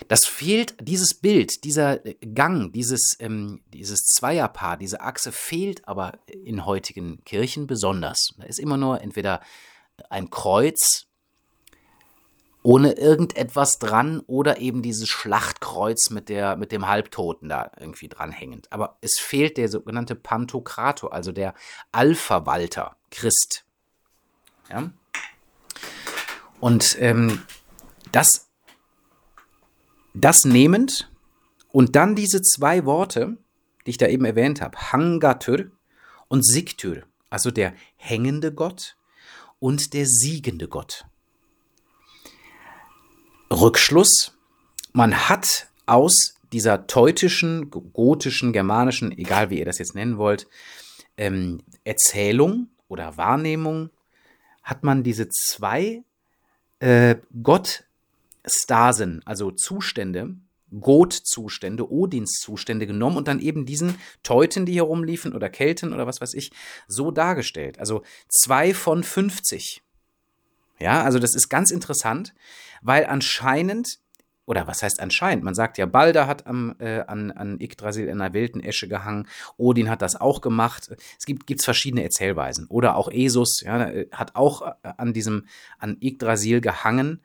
Das 0.07 0.25
fehlt, 0.25 0.77
dieses 0.81 1.13
Bild, 1.13 1.63
dieser 1.63 1.99
Gang, 1.99 2.73
dieses, 2.73 3.15
ähm, 3.19 3.61
dieses 3.71 3.99
Zweierpaar, 4.15 4.77
diese 4.77 5.01
Achse 5.01 5.31
fehlt 5.31 5.87
aber 5.87 6.17
in 6.25 6.65
heutigen 6.65 7.23
Kirchen 7.23 7.67
besonders. 7.67 8.29
Da 8.39 8.45
ist 8.45 8.59
immer 8.59 8.77
nur 8.77 8.99
entweder 8.99 9.41
ein 10.09 10.31
Kreuz 10.31 11.05
ohne 12.63 12.93
irgendetwas 12.93 13.77
dran 13.77 14.21
oder 14.25 14.59
eben 14.59 14.81
dieses 14.81 15.09
Schlachtkreuz 15.09 16.09
mit, 16.09 16.29
der, 16.29 16.55
mit 16.55 16.71
dem 16.71 16.87
Halbtoten 16.87 17.49
da 17.49 17.71
irgendwie 17.79 18.07
dranhängend. 18.07 18.71
Aber 18.71 18.97
es 19.01 19.19
fehlt 19.19 19.57
der 19.57 19.69
sogenannte 19.69 20.15
Pantokrator, 20.15 21.13
also 21.13 21.31
der 21.31 21.53
Allverwalter, 21.91 22.95
Christ. 23.11 23.65
Ja? 24.69 24.91
Und 26.61 26.95
ähm, 26.99 27.41
das 28.11 28.47
das 30.13 30.45
nehmend 30.45 31.11
und 31.71 31.95
dann 31.95 32.15
diese 32.15 32.41
zwei 32.41 32.85
Worte, 32.85 33.37
die 33.85 33.91
ich 33.91 33.97
da 33.97 34.07
eben 34.07 34.25
erwähnt 34.25 34.61
habe, 34.61 34.77
Hangatür 34.77 35.71
und 36.27 36.45
Sigtür, 36.45 37.03
also 37.29 37.51
der 37.51 37.73
hängende 37.95 38.53
Gott 38.53 38.95
und 39.59 39.93
der 39.93 40.05
siegende 40.05 40.67
Gott. 40.67 41.05
Rückschluss, 43.53 44.37
man 44.91 45.29
hat 45.29 45.67
aus 45.85 46.35
dieser 46.51 46.87
teutischen, 46.87 47.69
gotischen, 47.69 48.53
germanischen, 48.53 49.11
egal 49.17 49.49
wie 49.49 49.59
ihr 49.59 49.65
das 49.65 49.79
jetzt 49.79 49.95
nennen 49.95 50.17
wollt, 50.17 50.47
ähm, 51.17 51.61
Erzählung 51.83 52.69
oder 52.87 53.17
Wahrnehmung, 53.17 53.89
hat 54.61 54.83
man 54.83 55.03
diese 55.03 55.29
zwei 55.29 56.03
äh, 56.79 57.15
Gott 57.41 57.85
Stasen, 58.45 59.21
also 59.25 59.51
Zustände, 59.51 60.35
Goth-Zustände, 60.79 61.89
Odins-Zustände 61.91 62.87
genommen 62.87 63.17
und 63.17 63.27
dann 63.27 63.39
eben 63.39 63.65
diesen 63.65 63.95
Teuten, 64.23 64.65
die 64.65 64.73
hier 64.73 64.83
rumliefen 64.83 65.33
oder 65.33 65.49
Kelten 65.49 65.93
oder 65.93 66.07
was 66.07 66.19
weiß 66.19 66.33
ich, 66.33 66.51
so 66.87 67.11
dargestellt. 67.11 67.79
Also 67.79 68.03
zwei 68.27 68.73
von 68.73 69.03
50. 69.03 69.83
Ja, 70.79 71.03
also 71.03 71.19
das 71.19 71.35
ist 71.35 71.49
ganz 71.49 71.71
interessant, 71.71 72.33
weil 72.83 73.05
anscheinend, 73.05 73.99
oder 74.45 74.67
was 74.67 74.83
heißt 74.83 74.99
anscheinend, 74.99 75.43
man 75.43 75.55
sagt 75.55 75.77
ja, 75.77 75.85
Balder 75.85 76.27
hat 76.27 76.45
am, 76.45 76.75
äh, 76.79 76.99
an, 77.01 77.31
an 77.31 77.59
Yggdrasil 77.59 78.07
in 78.07 78.21
einer 78.21 78.33
wilden 78.33 78.61
Esche 78.61 78.87
gehangen, 78.87 79.27
Odin 79.57 79.89
hat 79.89 80.01
das 80.01 80.19
auch 80.19 80.41
gemacht. 80.41 80.89
Es 81.17 81.25
gibt 81.25 81.47
gibt's 81.47 81.65
verschiedene 81.65 82.03
Erzählweisen. 82.03 82.67
Oder 82.67 82.95
auch 82.95 83.09
Esus 83.11 83.61
ja, 83.61 83.91
hat 84.11 84.35
auch 84.35 84.61
äh, 84.61 84.93
an 84.97 85.13
diesem, 85.13 85.47
an 85.79 85.97
Yggdrasil 86.01 86.61
gehangen 86.61 87.21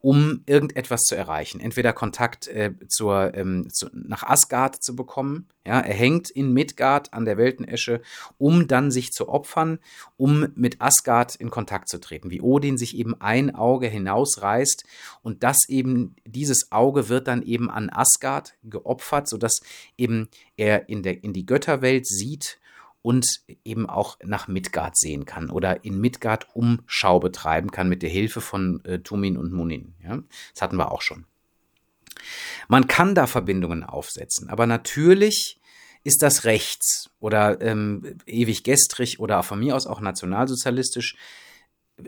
um 0.00 0.42
irgendetwas 0.46 1.02
zu 1.02 1.14
erreichen. 1.14 1.60
Entweder 1.60 1.92
Kontakt 1.92 2.48
äh, 2.48 2.72
zur, 2.88 3.34
ähm, 3.34 3.68
zu, 3.70 3.88
nach 3.92 4.22
Asgard 4.22 4.82
zu 4.82 4.96
bekommen. 4.96 5.46
Ja, 5.66 5.80
er 5.80 5.94
hängt 5.94 6.30
in 6.30 6.54
Midgard 6.54 7.12
an 7.12 7.26
der 7.26 7.36
Weltenesche, 7.36 8.00
um 8.38 8.66
dann 8.66 8.90
sich 8.90 9.12
zu 9.12 9.28
opfern, 9.28 9.78
um 10.16 10.48
mit 10.54 10.80
Asgard 10.80 11.36
in 11.36 11.50
Kontakt 11.50 11.90
zu 11.90 12.00
treten. 12.00 12.30
Wie 12.30 12.40
Odin 12.40 12.78
sich 12.78 12.96
eben 12.96 13.20
ein 13.20 13.54
Auge 13.54 13.88
hinausreißt 13.88 14.84
und 15.22 15.42
das 15.42 15.68
eben, 15.68 16.16
dieses 16.24 16.72
Auge 16.72 17.10
wird 17.10 17.28
dann 17.28 17.42
eben 17.42 17.70
an 17.70 17.90
Asgard 17.90 18.54
geopfert, 18.64 19.28
sodass 19.28 19.60
eben 19.98 20.28
er 20.56 20.88
in, 20.88 21.02
der, 21.02 21.22
in 21.22 21.34
die 21.34 21.44
Götterwelt 21.44 22.06
sieht 22.06 22.58
und 23.02 23.26
eben 23.64 23.88
auch 23.88 24.18
nach 24.22 24.48
Midgard 24.48 24.96
sehen 24.96 25.24
kann 25.24 25.50
oder 25.50 25.84
in 25.84 26.00
Midgard 26.00 26.54
Umschau 26.54 27.18
betreiben 27.20 27.70
kann 27.70 27.88
mit 27.88 28.02
der 28.02 28.10
Hilfe 28.10 28.40
von 28.40 28.84
äh, 28.84 28.98
Tumin 29.00 29.36
und 29.36 29.52
Munin. 29.52 29.94
Ja? 30.02 30.22
Das 30.52 30.62
hatten 30.62 30.76
wir 30.76 30.92
auch 30.92 31.02
schon. 31.02 31.24
Man 32.68 32.86
kann 32.86 33.14
da 33.14 33.26
Verbindungen 33.26 33.82
aufsetzen, 33.84 34.50
aber 34.50 34.66
natürlich 34.66 35.58
ist 36.04 36.22
das 36.22 36.44
rechts 36.44 37.10
oder 37.20 37.60
ähm, 37.60 38.18
ewig 38.26 38.64
gestrig 38.64 39.20
oder 39.20 39.42
von 39.42 39.58
mir 39.60 39.76
aus 39.76 39.86
auch 39.86 40.00
nationalsozialistisch. 40.00 41.16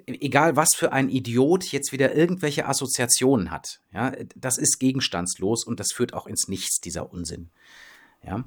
Egal 0.07 0.57
was 0.57 0.71
für 0.75 0.93
ein 0.93 1.11
Idiot 1.11 1.65
jetzt 1.65 1.93
wieder 1.93 2.15
irgendwelche 2.15 2.67
Assoziationen 2.67 3.51
hat, 3.51 3.81
ja, 3.93 4.13
das 4.35 4.57
ist 4.57 4.79
gegenstandslos 4.79 5.65
und 5.65 5.81
das 5.81 5.93
führt 5.93 6.15
auch 6.15 6.27
ins 6.27 6.49
Nichts, 6.49 6.81
dieser 6.81 7.13
Unsinn. 7.13 7.51
Ja. 8.25 8.45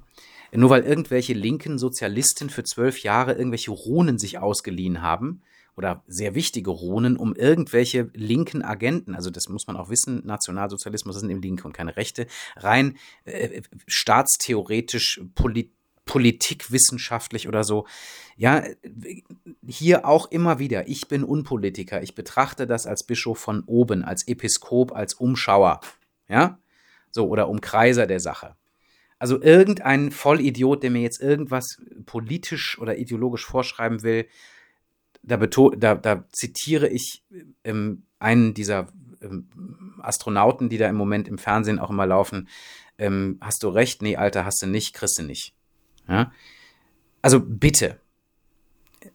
Nur 0.51 0.69
weil 0.69 0.83
irgendwelche 0.83 1.33
linken 1.33 1.77
Sozialisten 1.77 2.49
für 2.49 2.63
zwölf 2.63 2.99
Jahre 2.99 3.33
irgendwelche 3.33 3.71
Runen 3.71 4.17
sich 4.17 4.37
ausgeliehen 4.37 5.01
haben, 5.01 5.41
oder 5.77 6.03
sehr 6.07 6.35
wichtige 6.35 6.71
Runen, 6.71 7.17
um 7.17 7.35
irgendwelche 7.35 8.09
linken 8.13 8.63
Agenten, 8.63 9.15
also 9.15 9.29
das 9.29 9.49
muss 9.49 9.67
man 9.67 9.75
auch 9.75 9.89
wissen, 9.89 10.25
Nationalsozialismus 10.25 11.19
sind 11.19 11.29
eben 11.29 11.41
Linke 11.41 11.65
und 11.65 11.73
keine 11.73 11.97
Rechte, 11.97 12.27
rein 12.55 12.97
äh, 13.25 13.61
staatstheoretisch, 13.87 15.21
polit 15.35 15.71
politikwissenschaftlich 16.05 17.47
oder 17.47 17.63
so. 17.63 17.87
Ja, 18.37 18.63
hier 19.65 20.05
auch 20.05 20.29
immer 20.29 20.59
wieder, 20.59 20.87
ich 20.87 21.07
bin 21.07 21.23
Unpolitiker, 21.23 22.03
ich 22.03 22.13
betrachte 22.13 22.67
das 22.67 22.85
als 22.85 23.07
Bischof 23.07 23.39
von 23.39 23.63
oben, 23.65 24.03
als 24.03 24.27
Episkop, 24.27 24.91
als 24.95 25.15
Umschauer, 25.15 25.79
ja, 26.29 26.59
so, 27.09 27.27
oder 27.27 27.49
Umkreiser 27.49 28.05
der 28.05 28.19
Sache. 28.19 28.55
Also 29.17 29.41
irgendein 29.41 30.11
Vollidiot, 30.11 30.83
der 30.83 30.91
mir 30.91 31.01
jetzt 31.01 31.21
irgendwas 31.21 31.81
politisch 32.05 32.77
oder 32.79 32.97
ideologisch 32.97 33.45
vorschreiben 33.45 34.03
will, 34.03 34.27
da, 35.23 35.37
da, 35.37 35.95
da 35.95 36.25
zitiere 36.31 36.87
ich 36.87 37.23
ähm, 37.63 38.03
einen 38.19 38.53
dieser 38.53 38.87
ähm, 39.21 39.47
Astronauten, 40.01 40.69
die 40.69 40.77
da 40.77 40.87
im 40.87 40.95
Moment 40.95 41.27
im 41.27 41.37
Fernsehen 41.37 41.79
auch 41.79 41.89
immer 41.89 42.05
laufen, 42.05 42.47
ähm, 42.97 43.37
hast 43.41 43.63
du 43.63 43.69
recht, 43.69 44.01
nee, 44.01 44.15
Alter, 44.15 44.45
hast 44.45 44.61
du 44.61 44.67
nicht, 44.67 44.93
kriegst 44.93 45.17
du 45.17 45.23
nicht. 45.23 45.53
Ja? 46.07 46.31
Also 47.21 47.39
bitte, 47.39 47.99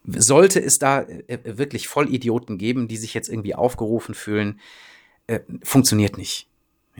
sollte 0.04 0.60
es 0.60 0.78
da 0.78 1.02
äh, 1.02 1.58
wirklich 1.58 1.88
Vollidioten 1.88 2.58
geben, 2.58 2.88
die 2.88 2.96
sich 2.96 3.14
jetzt 3.14 3.28
irgendwie 3.28 3.54
aufgerufen 3.54 4.14
fühlen, 4.14 4.60
äh, 5.26 5.40
funktioniert 5.62 6.18
nicht. 6.18 6.48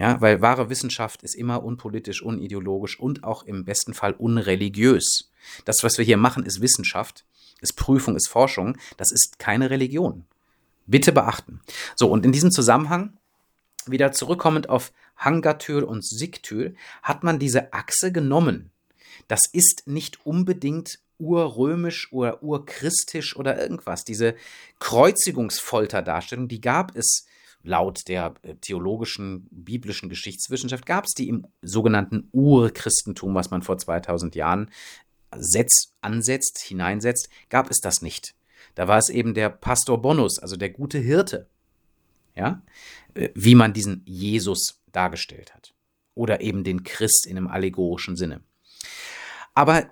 Ja, 0.01 0.19
weil 0.23 0.41
wahre 0.41 0.71
Wissenschaft 0.71 1.23
ist 1.23 1.35
immer 1.35 1.63
unpolitisch, 1.63 2.23
unideologisch 2.23 2.99
und 2.99 3.23
auch 3.23 3.43
im 3.43 3.67
besten 3.67 3.93
Fall 3.93 4.15
unreligiös. 4.15 5.31
Das, 5.67 5.85
was 5.85 5.99
wir 5.99 6.07
hier 6.07 6.17
machen, 6.17 6.47
ist 6.47 6.63
Wissenschaft, 6.63 7.27
ist 7.61 7.75
Prüfung, 7.75 8.17
ist 8.17 8.29
Forschung. 8.29 8.79
Das 8.97 9.13
ist 9.13 9.39
keine 9.39 9.69
Religion. 9.69 10.25
Bitte 10.87 11.13
beachten. 11.13 11.61
So, 11.97 12.11
und 12.11 12.25
in 12.25 12.33
diesem 12.33 12.51
Zusammenhang, 12.51 13.13
wieder 13.85 14.11
zurückkommend 14.13 14.71
auf 14.71 14.91
Hangatür 15.19 15.87
und 15.87 16.03
Siktür, 16.03 16.73
hat 17.03 17.23
man 17.23 17.39
diese 17.39 17.75
Achse 17.75 18.11
genommen. 18.11 18.71
Das 19.29 19.43
ist 19.53 19.83
nicht 19.87 20.25
unbedingt 20.25 20.99
urrömisch 21.19 22.11
oder 22.11 22.43
urchristisch 22.43 23.37
oder 23.37 23.61
irgendwas. 23.61 24.05
Diese 24.05 24.35
Kreuzigungsfolterdarstellung, 24.79 26.49
die 26.49 26.63
gab 26.63 26.97
es 26.97 27.27
laut 27.63 28.09
der 28.09 28.35
äh, 28.43 28.55
theologischen, 28.55 29.49
biblischen 29.51 30.09
Geschichtswissenschaft, 30.09 30.87
gab 30.87 31.05
es 31.05 31.15
die 31.15 31.29
im 31.29 31.47
sogenannten 31.63 32.29
Urchristentum, 32.33 33.35
was 33.35 33.51
man 33.51 33.63
vor 33.63 33.79
2000 33.79 34.35
Jahren 34.35 34.71
setzt, 35.37 35.95
ansetzt, 36.01 36.59
hineinsetzt, 36.59 37.29
gab 37.49 37.71
es 37.71 37.81
das 37.81 38.03
nicht. 38.03 38.35
Da 38.75 38.89
war 38.89 38.99
es 38.99 39.09
eben 39.09 39.35
der 39.35 39.51
Pastor 39.51 40.01
Bonus, 40.01 40.39
also 40.39 40.57
der 40.57 40.71
gute 40.71 40.99
Hirte, 40.99 41.49
ja, 42.35 42.63
äh, 43.15 43.31
wie 43.35 43.55
man 43.55 43.73
diesen 43.73 44.03
Jesus 44.07 44.81
dargestellt 44.93 45.55
hat. 45.55 45.75
Oder 46.15 46.41
eben 46.41 46.65
den 46.65 46.83
Christ 46.83 47.27
in 47.27 47.37
einem 47.37 47.47
allegorischen 47.47 48.17
Sinne. 48.17 48.43
Aber 49.55 49.89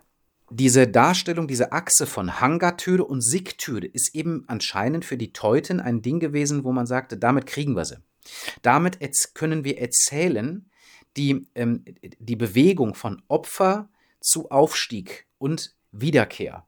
diese 0.50 0.88
Darstellung, 0.88 1.46
diese 1.46 1.72
Achse 1.72 2.06
von 2.06 2.40
Hangatüre 2.40 3.04
und 3.04 3.22
Siktüre 3.22 3.86
ist 3.86 4.14
eben 4.14 4.44
anscheinend 4.46 5.04
für 5.04 5.16
die 5.16 5.32
Teuten 5.32 5.80
ein 5.80 6.02
Ding 6.02 6.20
gewesen, 6.20 6.64
wo 6.64 6.72
man 6.72 6.86
sagte, 6.86 7.16
damit 7.18 7.46
kriegen 7.46 7.76
wir 7.76 7.84
sie. 7.84 7.98
Damit 8.62 8.98
können 9.34 9.64
wir 9.64 9.78
erzählen, 9.78 10.70
die, 11.16 11.46
ähm, 11.54 11.84
die 12.18 12.36
Bewegung 12.36 12.94
von 12.94 13.22
Opfer 13.28 13.88
zu 14.20 14.50
Aufstieg 14.50 15.26
und 15.38 15.74
Wiederkehr. 15.92 16.66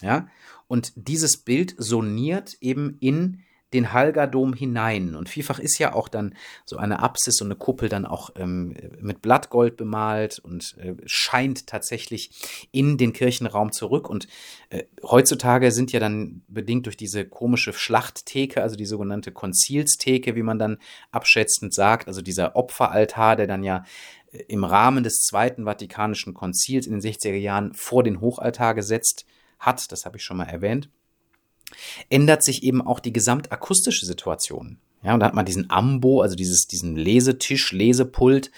Ja? 0.00 0.28
Und 0.66 0.92
dieses 0.96 1.38
Bild 1.38 1.74
soniert 1.78 2.56
eben 2.60 2.96
in 3.00 3.42
den 3.74 3.92
Halgadom 3.92 4.54
hinein. 4.54 5.14
Und 5.14 5.28
vielfach 5.28 5.58
ist 5.58 5.78
ja 5.78 5.92
auch 5.92 6.08
dann 6.08 6.34
so 6.64 6.76
eine 6.76 7.00
Apsis, 7.00 7.36
so 7.36 7.44
eine 7.44 7.56
Kuppel 7.56 7.88
dann 7.88 8.06
auch 8.06 8.30
ähm, 8.36 8.76
mit 9.00 9.20
Blattgold 9.20 9.76
bemalt 9.76 10.38
und 10.38 10.76
äh, 10.78 10.94
scheint 11.04 11.66
tatsächlich 11.66 12.68
in 12.70 12.96
den 12.96 13.12
Kirchenraum 13.12 13.72
zurück. 13.72 14.08
Und 14.08 14.28
äh, 14.70 14.84
heutzutage 15.02 15.72
sind 15.72 15.92
ja 15.92 16.00
dann 16.00 16.42
bedingt 16.48 16.86
durch 16.86 16.96
diese 16.96 17.24
komische 17.26 17.72
Schlachttheke, 17.72 18.62
also 18.62 18.76
die 18.76 18.86
sogenannte 18.86 19.32
Konzilstheke, 19.32 20.36
wie 20.36 20.42
man 20.42 20.58
dann 20.58 20.78
abschätzend 21.10 21.74
sagt, 21.74 22.08
also 22.08 22.22
dieser 22.22 22.56
Opferaltar, 22.56 23.36
der 23.36 23.46
dann 23.46 23.64
ja 23.64 23.84
äh, 24.30 24.44
im 24.48 24.64
Rahmen 24.64 25.04
des 25.04 25.16
Zweiten 25.16 25.64
Vatikanischen 25.64 26.32
Konzils 26.32 26.86
in 26.86 26.92
den 26.92 27.02
60er 27.02 27.34
Jahren 27.34 27.74
vor 27.74 28.02
den 28.04 28.20
Hochaltar 28.20 28.74
gesetzt 28.74 29.26
hat, 29.58 29.90
das 29.90 30.04
habe 30.04 30.16
ich 30.16 30.22
schon 30.22 30.36
mal 30.36 30.44
erwähnt 30.44 30.88
ändert 32.10 32.44
sich 32.44 32.62
eben 32.62 32.82
auch 32.82 33.00
die 33.00 33.12
gesamtakustische 33.12 34.06
Situation. 34.06 34.78
Ja, 35.04 35.12
und 35.12 35.20
da 35.20 35.26
hat 35.26 35.34
man 35.34 35.44
diesen 35.44 35.68
Ambo, 35.68 36.22
also 36.22 36.34
dieses, 36.34 36.66
diesen 36.66 36.96
Lesetisch, 36.96 37.72
Lesepult. 37.72 38.50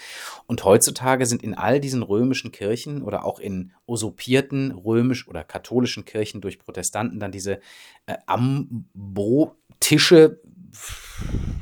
Und 0.46 0.64
heutzutage 0.64 1.26
sind 1.26 1.42
in 1.42 1.54
all 1.54 1.80
diesen 1.80 2.04
römischen 2.04 2.52
Kirchen 2.52 3.02
oder 3.02 3.24
auch 3.24 3.40
in 3.40 3.72
usurpierten 3.86 4.70
römisch- 4.70 5.26
oder 5.26 5.42
katholischen 5.42 6.04
Kirchen 6.04 6.40
durch 6.40 6.60
Protestanten 6.60 7.18
dann 7.18 7.32
diese 7.32 7.58
äh, 8.06 8.14
Ambo-Tische, 8.26 10.40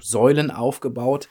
Säulen 0.02 0.50
aufgebaut, 0.50 1.28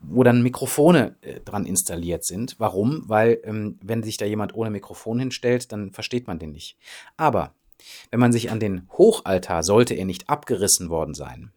wo 0.00 0.24
dann 0.24 0.42
Mikrofone 0.42 1.14
äh, 1.20 1.40
dran 1.40 1.64
installiert 1.64 2.24
sind. 2.24 2.56
Warum? 2.58 3.04
Weil, 3.06 3.38
ähm, 3.44 3.78
wenn 3.82 4.02
sich 4.02 4.16
da 4.16 4.24
jemand 4.24 4.54
ohne 4.54 4.70
Mikrofon 4.70 5.20
hinstellt, 5.20 5.70
dann 5.70 5.92
versteht 5.92 6.26
man 6.26 6.38
den 6.38 6.50
nicht. 6.50 6.76
Aber 7.16 7.54
wenn 8.10 8.20
man 8.20 8.32
sich 8.32 8.50
an 8.50 8.60
den 8.60 8.88
Hochaltar, 8.90 9.62
sollte 9.62 9.94
er 9.94 10.04
nicht 10.04 10.28
abgerissen 10.28 10.90
worden 10.90 11.14
sein, 11.14 11.52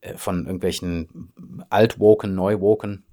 äh, 0.00 0.16
von 0.16 0.46
irgendwelchen 0.46 1.32
Altwoken, 1.70 2.34
Neuwoken, 2.34 3.04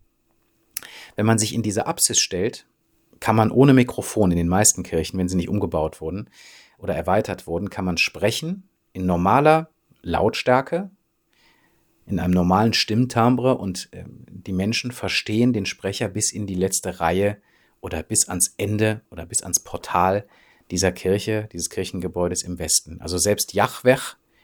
wenn 1.15 1.25
man 1.25 1.37
sich 1.37 1.53
in 1.53 1.63
diese 1.63 1.87
Apsis 1.87 2.19
stellt, 2.19 2.65
kann 3.19 3.35
man 3.35 3.51
ohne 3.51 3.73
Mikrofon 3.73 4.31
in 4.31 4.37
den 4.37 4.47
meisten 4.47 4.83
Kirchen, 4.83 5.19
wenn 5.19 5.27
sie 5.27 5.35
nicht 5.35 5.49
umgebaut 5.49 5.99
wurden 5.99 6.29
oder 6.77 6.95
erweitert 6.95 7.47
wurden, 7.47 7.69
kann 7.69 7.85
man 7.85 7.97
sprechen 7.97 8.69
in 8.93 9.05
normaler 9.05 9.69
Lautstärke, 10.01 10.89
in 12.05 12.19
einem 12.19 12.33
normalen 12.33 12.73
Stimmtimbre 12.73 13.57
und 13.57 13.89
äh, 13.91 14.03
die 14.07 14.53
Menschen 14.53 14.91
verstehen 14.91 15.53
den 15.53 15.65
Sprecher 15.65 16.07
bis 16.07 16.31
in 16.31 16.47
die 16.47 16.55
letzte 16.55 16.99
Reihe 16.99 17.37
oder 17.81 18.01
bis 18.01 18.27
ans 18.27 18.53
Ende 18.57 19.01
oder 19.11 19.25
bis 19.25 19.43
ans 19.43 19.59
Portal 19.59 20.25
dieser 20.71 20.91
Kirche, 20.91 21.49
dieses 21.51 21.69
Kirchengebäudes 21.69 22.43
im 22.43 22.59
Westen. 22.59 23.01
Also 23.01 23.17
selbst 23.17 23.53
Jahweh 23.53 23.97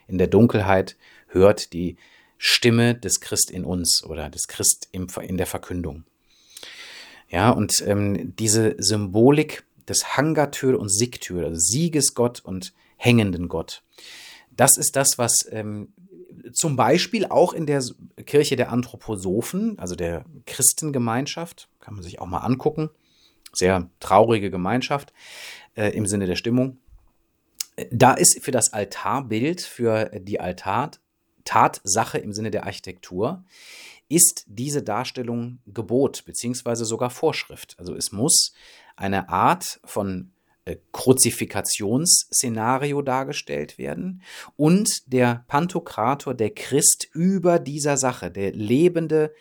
in 0.08 0.18
der 0.18 0.28
Dunkelheit 0.28 0.98
hört 1.28 1.74
die 1.74 1.98
Stimme 2.38 2.96
des 2.96 3.22
Christ 3.22 3.52
in 3.52 3.64
uns 3.64 4.04
oder 4.04 4.30
des 4.30 4.48
Christ 4.48 4.90
in 4.92 5.38
der 5.38 5.46
Verkündung. 5.46 6.04
Ja, 7.30 7.50
und 7.50 7.84
ähm, 7.86 8.36
diese 8.38 8.76
Symbolik 8.78 9.64
des 9.88 10.16
Hangatür 10.18 10.80
und 10.80 10.90
Sigtür, 10.90 11.46
also 11.46 11.60
Siegesgott 11.60 12.40
und 12.42 12.74
hängenden 12.98 13.48
Gott, 13.48 13.84
das 14.52 14.78
ist 14.78 14.96
das, 14.96 15.18
was 15.18 15.48
ähm, 15.52 15.94
zum 16.54 16.76
Beispiel 16.76 17.26
auch 17.26 17.54
in 17.54 17.66
der 17.66 17.84
Kirche 18.26 18.56
der 18.56 18.72
Anthroposophen, 18.72 19.80
also 19.80 19.96
der 19.96 20.26
Christengemeinschaft, 20.46 21.68
kann 21.80 21.96
man 21.96 22.04
sich 22.04 22.20
auch 22.20 22.28
mal 22.28 22.40
angucken, 22.40 22.90
sehr 23.54 23.90
traurige 24.00 24.52
Gemeinschaft, 24.52 25.14
äh, 25.76 25.90
im 25.90 26.06
Sinne 26.06 26.26
der 26.26 26.36
Stimmung. 26.36 26.78
Da 27.92 28.14
ist 28.14 28.44
für 28.44 28.52
das 28.52 28.74
Altarbild, 28.74 29.62
für 29.62 30.12
die 30.20 30.40
Altar-Tatsache 30.40 32.18
im 32.18 32.34
Sinne 32.34 32.52
der 32.52 32.66
Architektur, 32.66 33.44
ist 34.08 34.46
diese 34.48 34.84
Darstellung 34.84 35.60
Gebot 35.66 36.26
beziehungsweise 36.26 36.86
sogar 36.86 37.10
Vorschrift. 37.10 37.76
Also 37.80 37.96
es 37.96 38.12
muss 38.12 38.54
eine 38.96 39.30
Art 39.30 39.80
von 39.84 40.32
äh, 40.66 40.78
Kruzifikationsszenario 40.92 43.02
dargestellt 43.02 43.78
werden 43.78 44.22
und 44.56 44.90
der 45.06 45.44
Pantokrator, 45.48 46.34
der 46.34 46.54
Christ 46.54 47.08
über 47.14 47.60
dieser 47.60 47.98
Sache, 47.98 48.32
der 48.32 48.52
lebende 48.52 49.34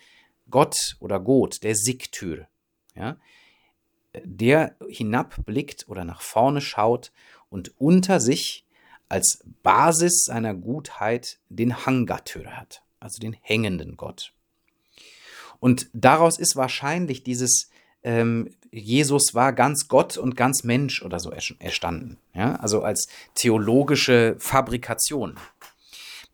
Gott 0.49 0.97
oder 0.99 1.19
Gott, 1.19 1.63
der 1.63 1.75
Siktür, 1.75 2.47
ja, 2.95 3.17
der 4.23 4.75
hinabblickt 4.87 5.87
oder 5.87 6.05
nach 6.05 6.21
vorne 6.21 6.61
schaut 6.61 7.11
und 7.49 7.73
unter 7.79 8.19
sich 8.19 8.65
als 9.09 9.43
Basis 9.63 10.23
seiner 10.25 10.53
Gutheit 10.53 11.39
den 11.49 11.85
Hangatür 11.85 12.57
hat, 12.57 12.81
also 12.99 13.19
den 13.19 13.33
hängenden 13.41 13.97
Gott. 13.97 14.33
Und 15.59 15.89
daraus 15.93 16.37
ist 16.37 16.55
wahrscheinlich 16.55 17.23
dieses 17.23 17.69
ähm, 18.03 18.51
Jesus 18.71 19.33
war 19.33 19.51
ganz 19.51 19.87
Gott 19.87 20.17
und 20.17 20.37
ganz 20.37 20.63
Mensch 20.63 21.01
oder 21.01 21.19
so 21.19 21.31
erstanden. 21.31 22.17
Ja? 22.33 22.55
Also 22.57 22.83
als 22.83 23.07
theologische 23.33 24.35
Fabrikation. 24.37 25.37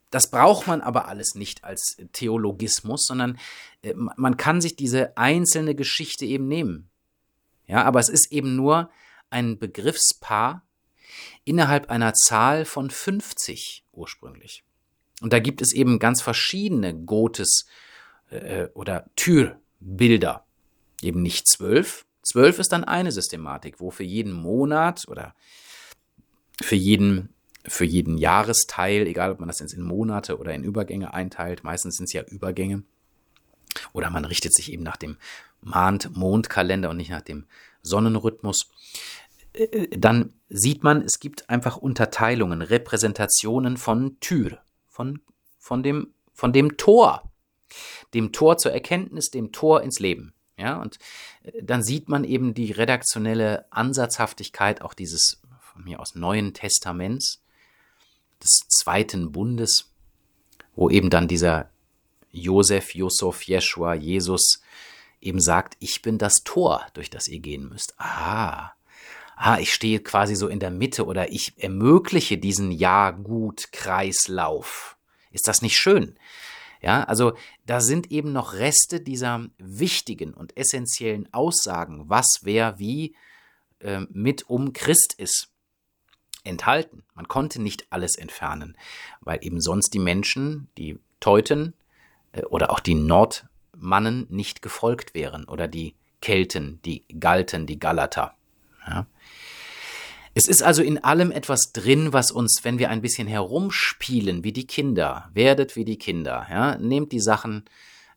Das 0.09 0.29
braucht 0.29 0.67
man 0.67 0.81
aber 0.81 1.07
alles 1.07 1.35
nicht 1.35 1.63
als 1.63 1.97
Theologismus, 2.11 3.05
sondern 3.07 3.39
äh, 3.83 3.93
man 3.95 4.35
kann 4.35 4.59
sich 4.59 4.75
diese 4.75 5.15
einzelne 5.17 5.73
Geschichte 5.73 6.25
eben 6.25 6.47
nehmen. 6.47 6.89
Ja, 7.71 7.85
aber 7.85 8.01
es 8.01 8.09
ist 8.09 8.33
eben 8.33 8.57
nur 8.57 8.89
ein 9.29 9.57
Begriffspaar 9.57 10.67
innerhalb 11.45 11.89
einer 11.89 12.13
Zahl 12.13 12.65
von 12.65 12.89
50 12.89 13.85
ursprünglich. 13.93 14.65
Und 15.21 15.31
da 15.31 15.39
gibt 15.39 15.61
es 15.61 15.71
eben 15.71 15.97
ganz 15.97 16.21
verschiedene 16.21 16.93
Gotes 16.93 17.67
äh, 18.29 18.67
oder 18.73 19.05
Türbilder. 19.15 20.45
Eben 21.01 21.21
nicht 21.21 21.47
zwölf. 21.47 22.05
Zwölf 22.23 22.59
ist 22.59 22.73
dann 22.73 22.83
eine 22.83 23.13
Systematik, 23.13 23.79
wo 23.79 23.89
für 23.89 24.03
jeden 24.03 24.33
Monat 24.33 25.07
oder 25.07 25.33
für 26.61 26.75
jeden, 26.75 27.29
für 27.65 27.85
jeden 27.85 28.17
Jahresteil, 28.17 29.07
egal 29.07 29.31
ob 29.31 29.39
man 29.39 29.47
das 29.47 29.59
jetzt 29.59 29.73
in 29.73 29.83
Monate 29.83 30.37
oder 30.37 30.53
in 30.53 30.65
Übergänge 30.65 31.13
einteilt, 31.13 31.63
meistens 31.63 31.95
sind 31.95 32.07
es 32.07 32.13
ja 32.13 32.23
Übergänge, 32.23 32.83
oder 33.93 34.09
man 34.09 34.25
richtet 34.25 34.53
sich 34.53 34.71
eben 34.71 34.83
nach 34.83 34.97
dem 34.97 35.17
Mond-Mondkalender 35.61 36.89
und 36.89 36.97
nicht 36.97 37.11
nach 37.11 37.21
dem 37.21 37.45
Sonnenrhythmus. 37.81 38.69
Äh, 39.53 39.87
dann 39.97 40.33
sieht 40.49 40.83
man, 40.83 41.01
es 41.01 41.19
gibt 41.19 41.49
einfach 41.49 41.77
Unterteilungen, 41.77 42.61
Repräsentationen 42.61 43.77
von 43.77 44.19
Tür, 44.19 44.59
von, 44.89 45.21
von, 45.59 45.83
dem, 45.83 46.13
von 46.33 46.53
dem 46.53 46.77
Tor. 46.77 47.31
dem 48.13 48.33
Tor 48.33 48.57
zur 48.57 48.73
Erkenntnis, 48.73 49.29
dem 49.29 49.51
Tor 49.51 49.81
ins 49.81 49.99
Leben. 49.99 50.33
Ja, 50.57 50.81
und 50.81 50.99
äh, 51.43 51.63
dann 51.63 51.83
sieht 51.83 52.09
man 52.09 52.23
eben 52.23 52.53
die 52.53 52.71
redaktionelle 52.71 53.65
Ansatzhaftigkeit 53.71 54.81
auch 54.81 54.93
dieses 54.93 55.41
von 55.59 55.83
mir 55.83 55.99
aus 55.99 56.15
Neuen 56.15 56.53
Testaments, 56.53 57.41
des 58.43 58.67
zweiten 58.67 59.31
Bundes, 59.31 59.91
wo 60.75 60.89
eben 60.89 61.09
dann 61.09 61.27
dieser 61.27 61.69
Josef, 62.31 62.95
Yusuf, 62.95 63.43
Jeschua, 63.43 63.93
Jesus 63.93 64.61
eben 65.21 65.39
sagt, 65.39 65.77
ich 65.79 66.01
bin 66.01 66.17
das 66.17 66.43
Tor, 66.43 66.85
durch 66.93 67.09
das 67.09 67.27
ihr 67.27 67.39
gehen 67.39 67.69
müsst. 67.69 67.93
Ah, 67.97 68.73
ah, 69.35 69.59
ich 69.59 69.73
stehe 69.73 69.99
quasi 69.99 70.35
so 70.35 70.47
in 70.47 70.59
der 70.59 70.71
Mitte 70.71 71.05
oder 71.05 71.31
ich 71.31 71.53
ermögliche 71.57 72.37
diesen 72.37 72.71
Ja-Gut-Kreislauf. 72.71 74.97
Ist 75.31 75.47
das 75.47 75.61
nicht 75.61 75.77
schön? 75.77 76.17
Ja, 76.81 77.03
also 77.03 77.33
da 77.67 77.79
sind 77.79 78.11
eben 78.11 78.33
noch 78.33 78.53
Reste 78.53 79.01
dieser 79.01 79.47
wichtigen 79.59 80.33
und 80.33 80.57
essentiellen 80.57 81.31
Aussagen, 81.31 82.09
was, 82.09 82.39
wer, 82.41 82.79
wie 82.79 83.15
äh, 83.79 83.99
mit 84.09 84.49
um 84.49 84.73
Christ 84.73 85.13
ist, 85.17 85.49
enthalten. 86.43 87.03
Man 87.13 87.27
konnte 87.27 87.61
nicht 87.61 87.85
alles 87.91 88.15
entfernen, 88.15 88.75
weil 89.19 89.37
eben 89.43 89.61
sonst 89.61 89.93
die 89.93 89.99
Menschen, 89.99 90.69
die 90.75 90.97
Teuten 91.19 91.75
oder 92.49 92.71
auch 92.71 92.79
die 92.79 92.95
Nordmannen 92.95 94.27
nicht 94.29 94.61
gefolgt 94.61 95.13
wären 95.13 95.45
oder 95.45 95.67
die 95.67 95.95
Kelten, 96.21 96.79
die 96.85 97.03
Galten, 97.19 97.65
die 97.65 97.79
Galater. 97.79 98.35
Ja. 98.87 99.05
Es 100.33 100.47
ist 100.47 100.63
also 100.63 100.81
in 100.81 101.03
allem 101.03 101.31
etwas 101.31 101.73
drin, 101.73 102.13
was 102.13 102.31
uns, 102.31 102.61
wenn 102.63 102.79
wir 102.79 102.89
ein 102.89 103.01
bisschen 103.01 103.27
herumspielen, 103.27 104.45
wie 104.45 104.53
die 104.53 104.65
Kinder, 104.65 105.29
werdet 105.33 105.75
wie 105.75 105.83
die 105.83 105.97
Kinder, 105.97 106.47
ja, 106.49 106.77
nehmt 106.77 107.11
die 107.11 107.19
Sachen 107.19 107.65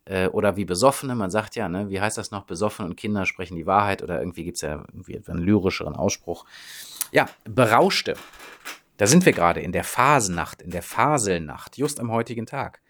äh, 0.05 0.29
oder 0.29 0.57
wie 0.57 0.65
Besoffene, 0.65 1.17
man 1.17 1.31
sagt 1.31 1.57
ja, 1.57 1.69
ne, 1.69 1.91
wie 1.91 2.01
heißt 2.01 2.17
das 2.17 2.31
noch, 2.31 2.45
Besoffene 2.45 2.89
und 2.89 2.97
Kinder 2.97 3.27
sprechen 3.27 3.57
die 3.57 3.67
Wahrheit 3.67 4.01
oder 4.01 4.21
irgendwie 4.21 4.45
gibt 4.45 4.59
es 4.59 4.61
ja 4.61 4.85
irgendwie 4.93 5.21
einen 5.27 5.43
lyrischeren 5.43 5.97
Ausspruch. 5.97 6.45
Ja, 7.11 7.29
Berauschte. 7.45 8.15
Da 8.97 9.09
sind 9.09 9.27
wir 9.27 9.33
gerade 9.33 9.61
in 9.61 9.73
der 9.73 9.83
Phasennacht, 9.83 10.63
in 10.63 10.71
der 10.71 10.83
Faselnacht, 10.83 11.77
just 11.79 11.99
am 11.99 12.13
heutigen 12.13 12.47
Tag. 12.47 12.81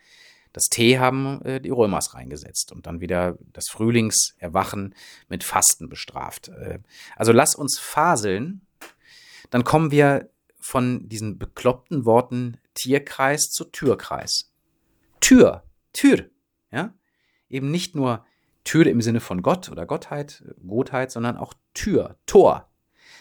Das 0.54 0.68
Tee 0.70 1.00
haben 1.00 1.42
äh, 1.42 1.60
die 1.60 1.70
Römers 1.70 2.14
reingesetzt 2.14 2.70
und 2.70 2.86
dann 2.86 3.00
wieder 3.00 3.36
das 3.52 3.68
Frühlingserwachen 3.68 4.94
mit 5.28 5.42
Fasten 5.42 5.88
bestraft. 5.88 6.48
Äh, 6.48 6.78
also 7.16 7.32
lass 7.32 7.56
uns 7.56 7.78
faseln, 7.78 8.62
dann 9.50 9.64
kommen 9.64 9.90
wir 9.90 10.30
von 10.60 11.08
diesen 11.08 11.38
bekloppten 11.38 12.06
Worten 12.06 12.56
Tierkreis 12.72 13.50
zu 13.50 13.64
Türkreis. 13.64 14.52
Tür, 15.20 15.64
Tür, 15.92 16.30
ja? 16.70 16.94
Eben 17.50 17.70
nicht 17.70 17.96
nur 17.96 18.24
Tür 18.62 18.86
im 18.86 19.02
Sinne 19.02 19.20
von 19.20 19.42
Gott 19.42 19.68
oder 19.70 19.86
Gottheit, 19.86 20.44
Gottheit, 20.66 21.10
sondern 21.10 21.36
auch 21.36 21.52
Tür, 21.74 22.16
Tor. 22.26 22.70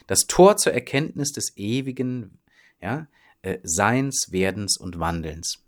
Das 0.05 0.27
Tor 0.27 0.57
zur 0.57 0.73
Erkenntnis 0.73 1.31
des 1.31 1.57
ewigen 1.57 2.37
ja, 2.79 3.07
äh, 3.41 3.57
Seins, 3.63 4.27
Werdens 4.31 4.77
und 4.77 4.99
Wandelns. 4.99 5.62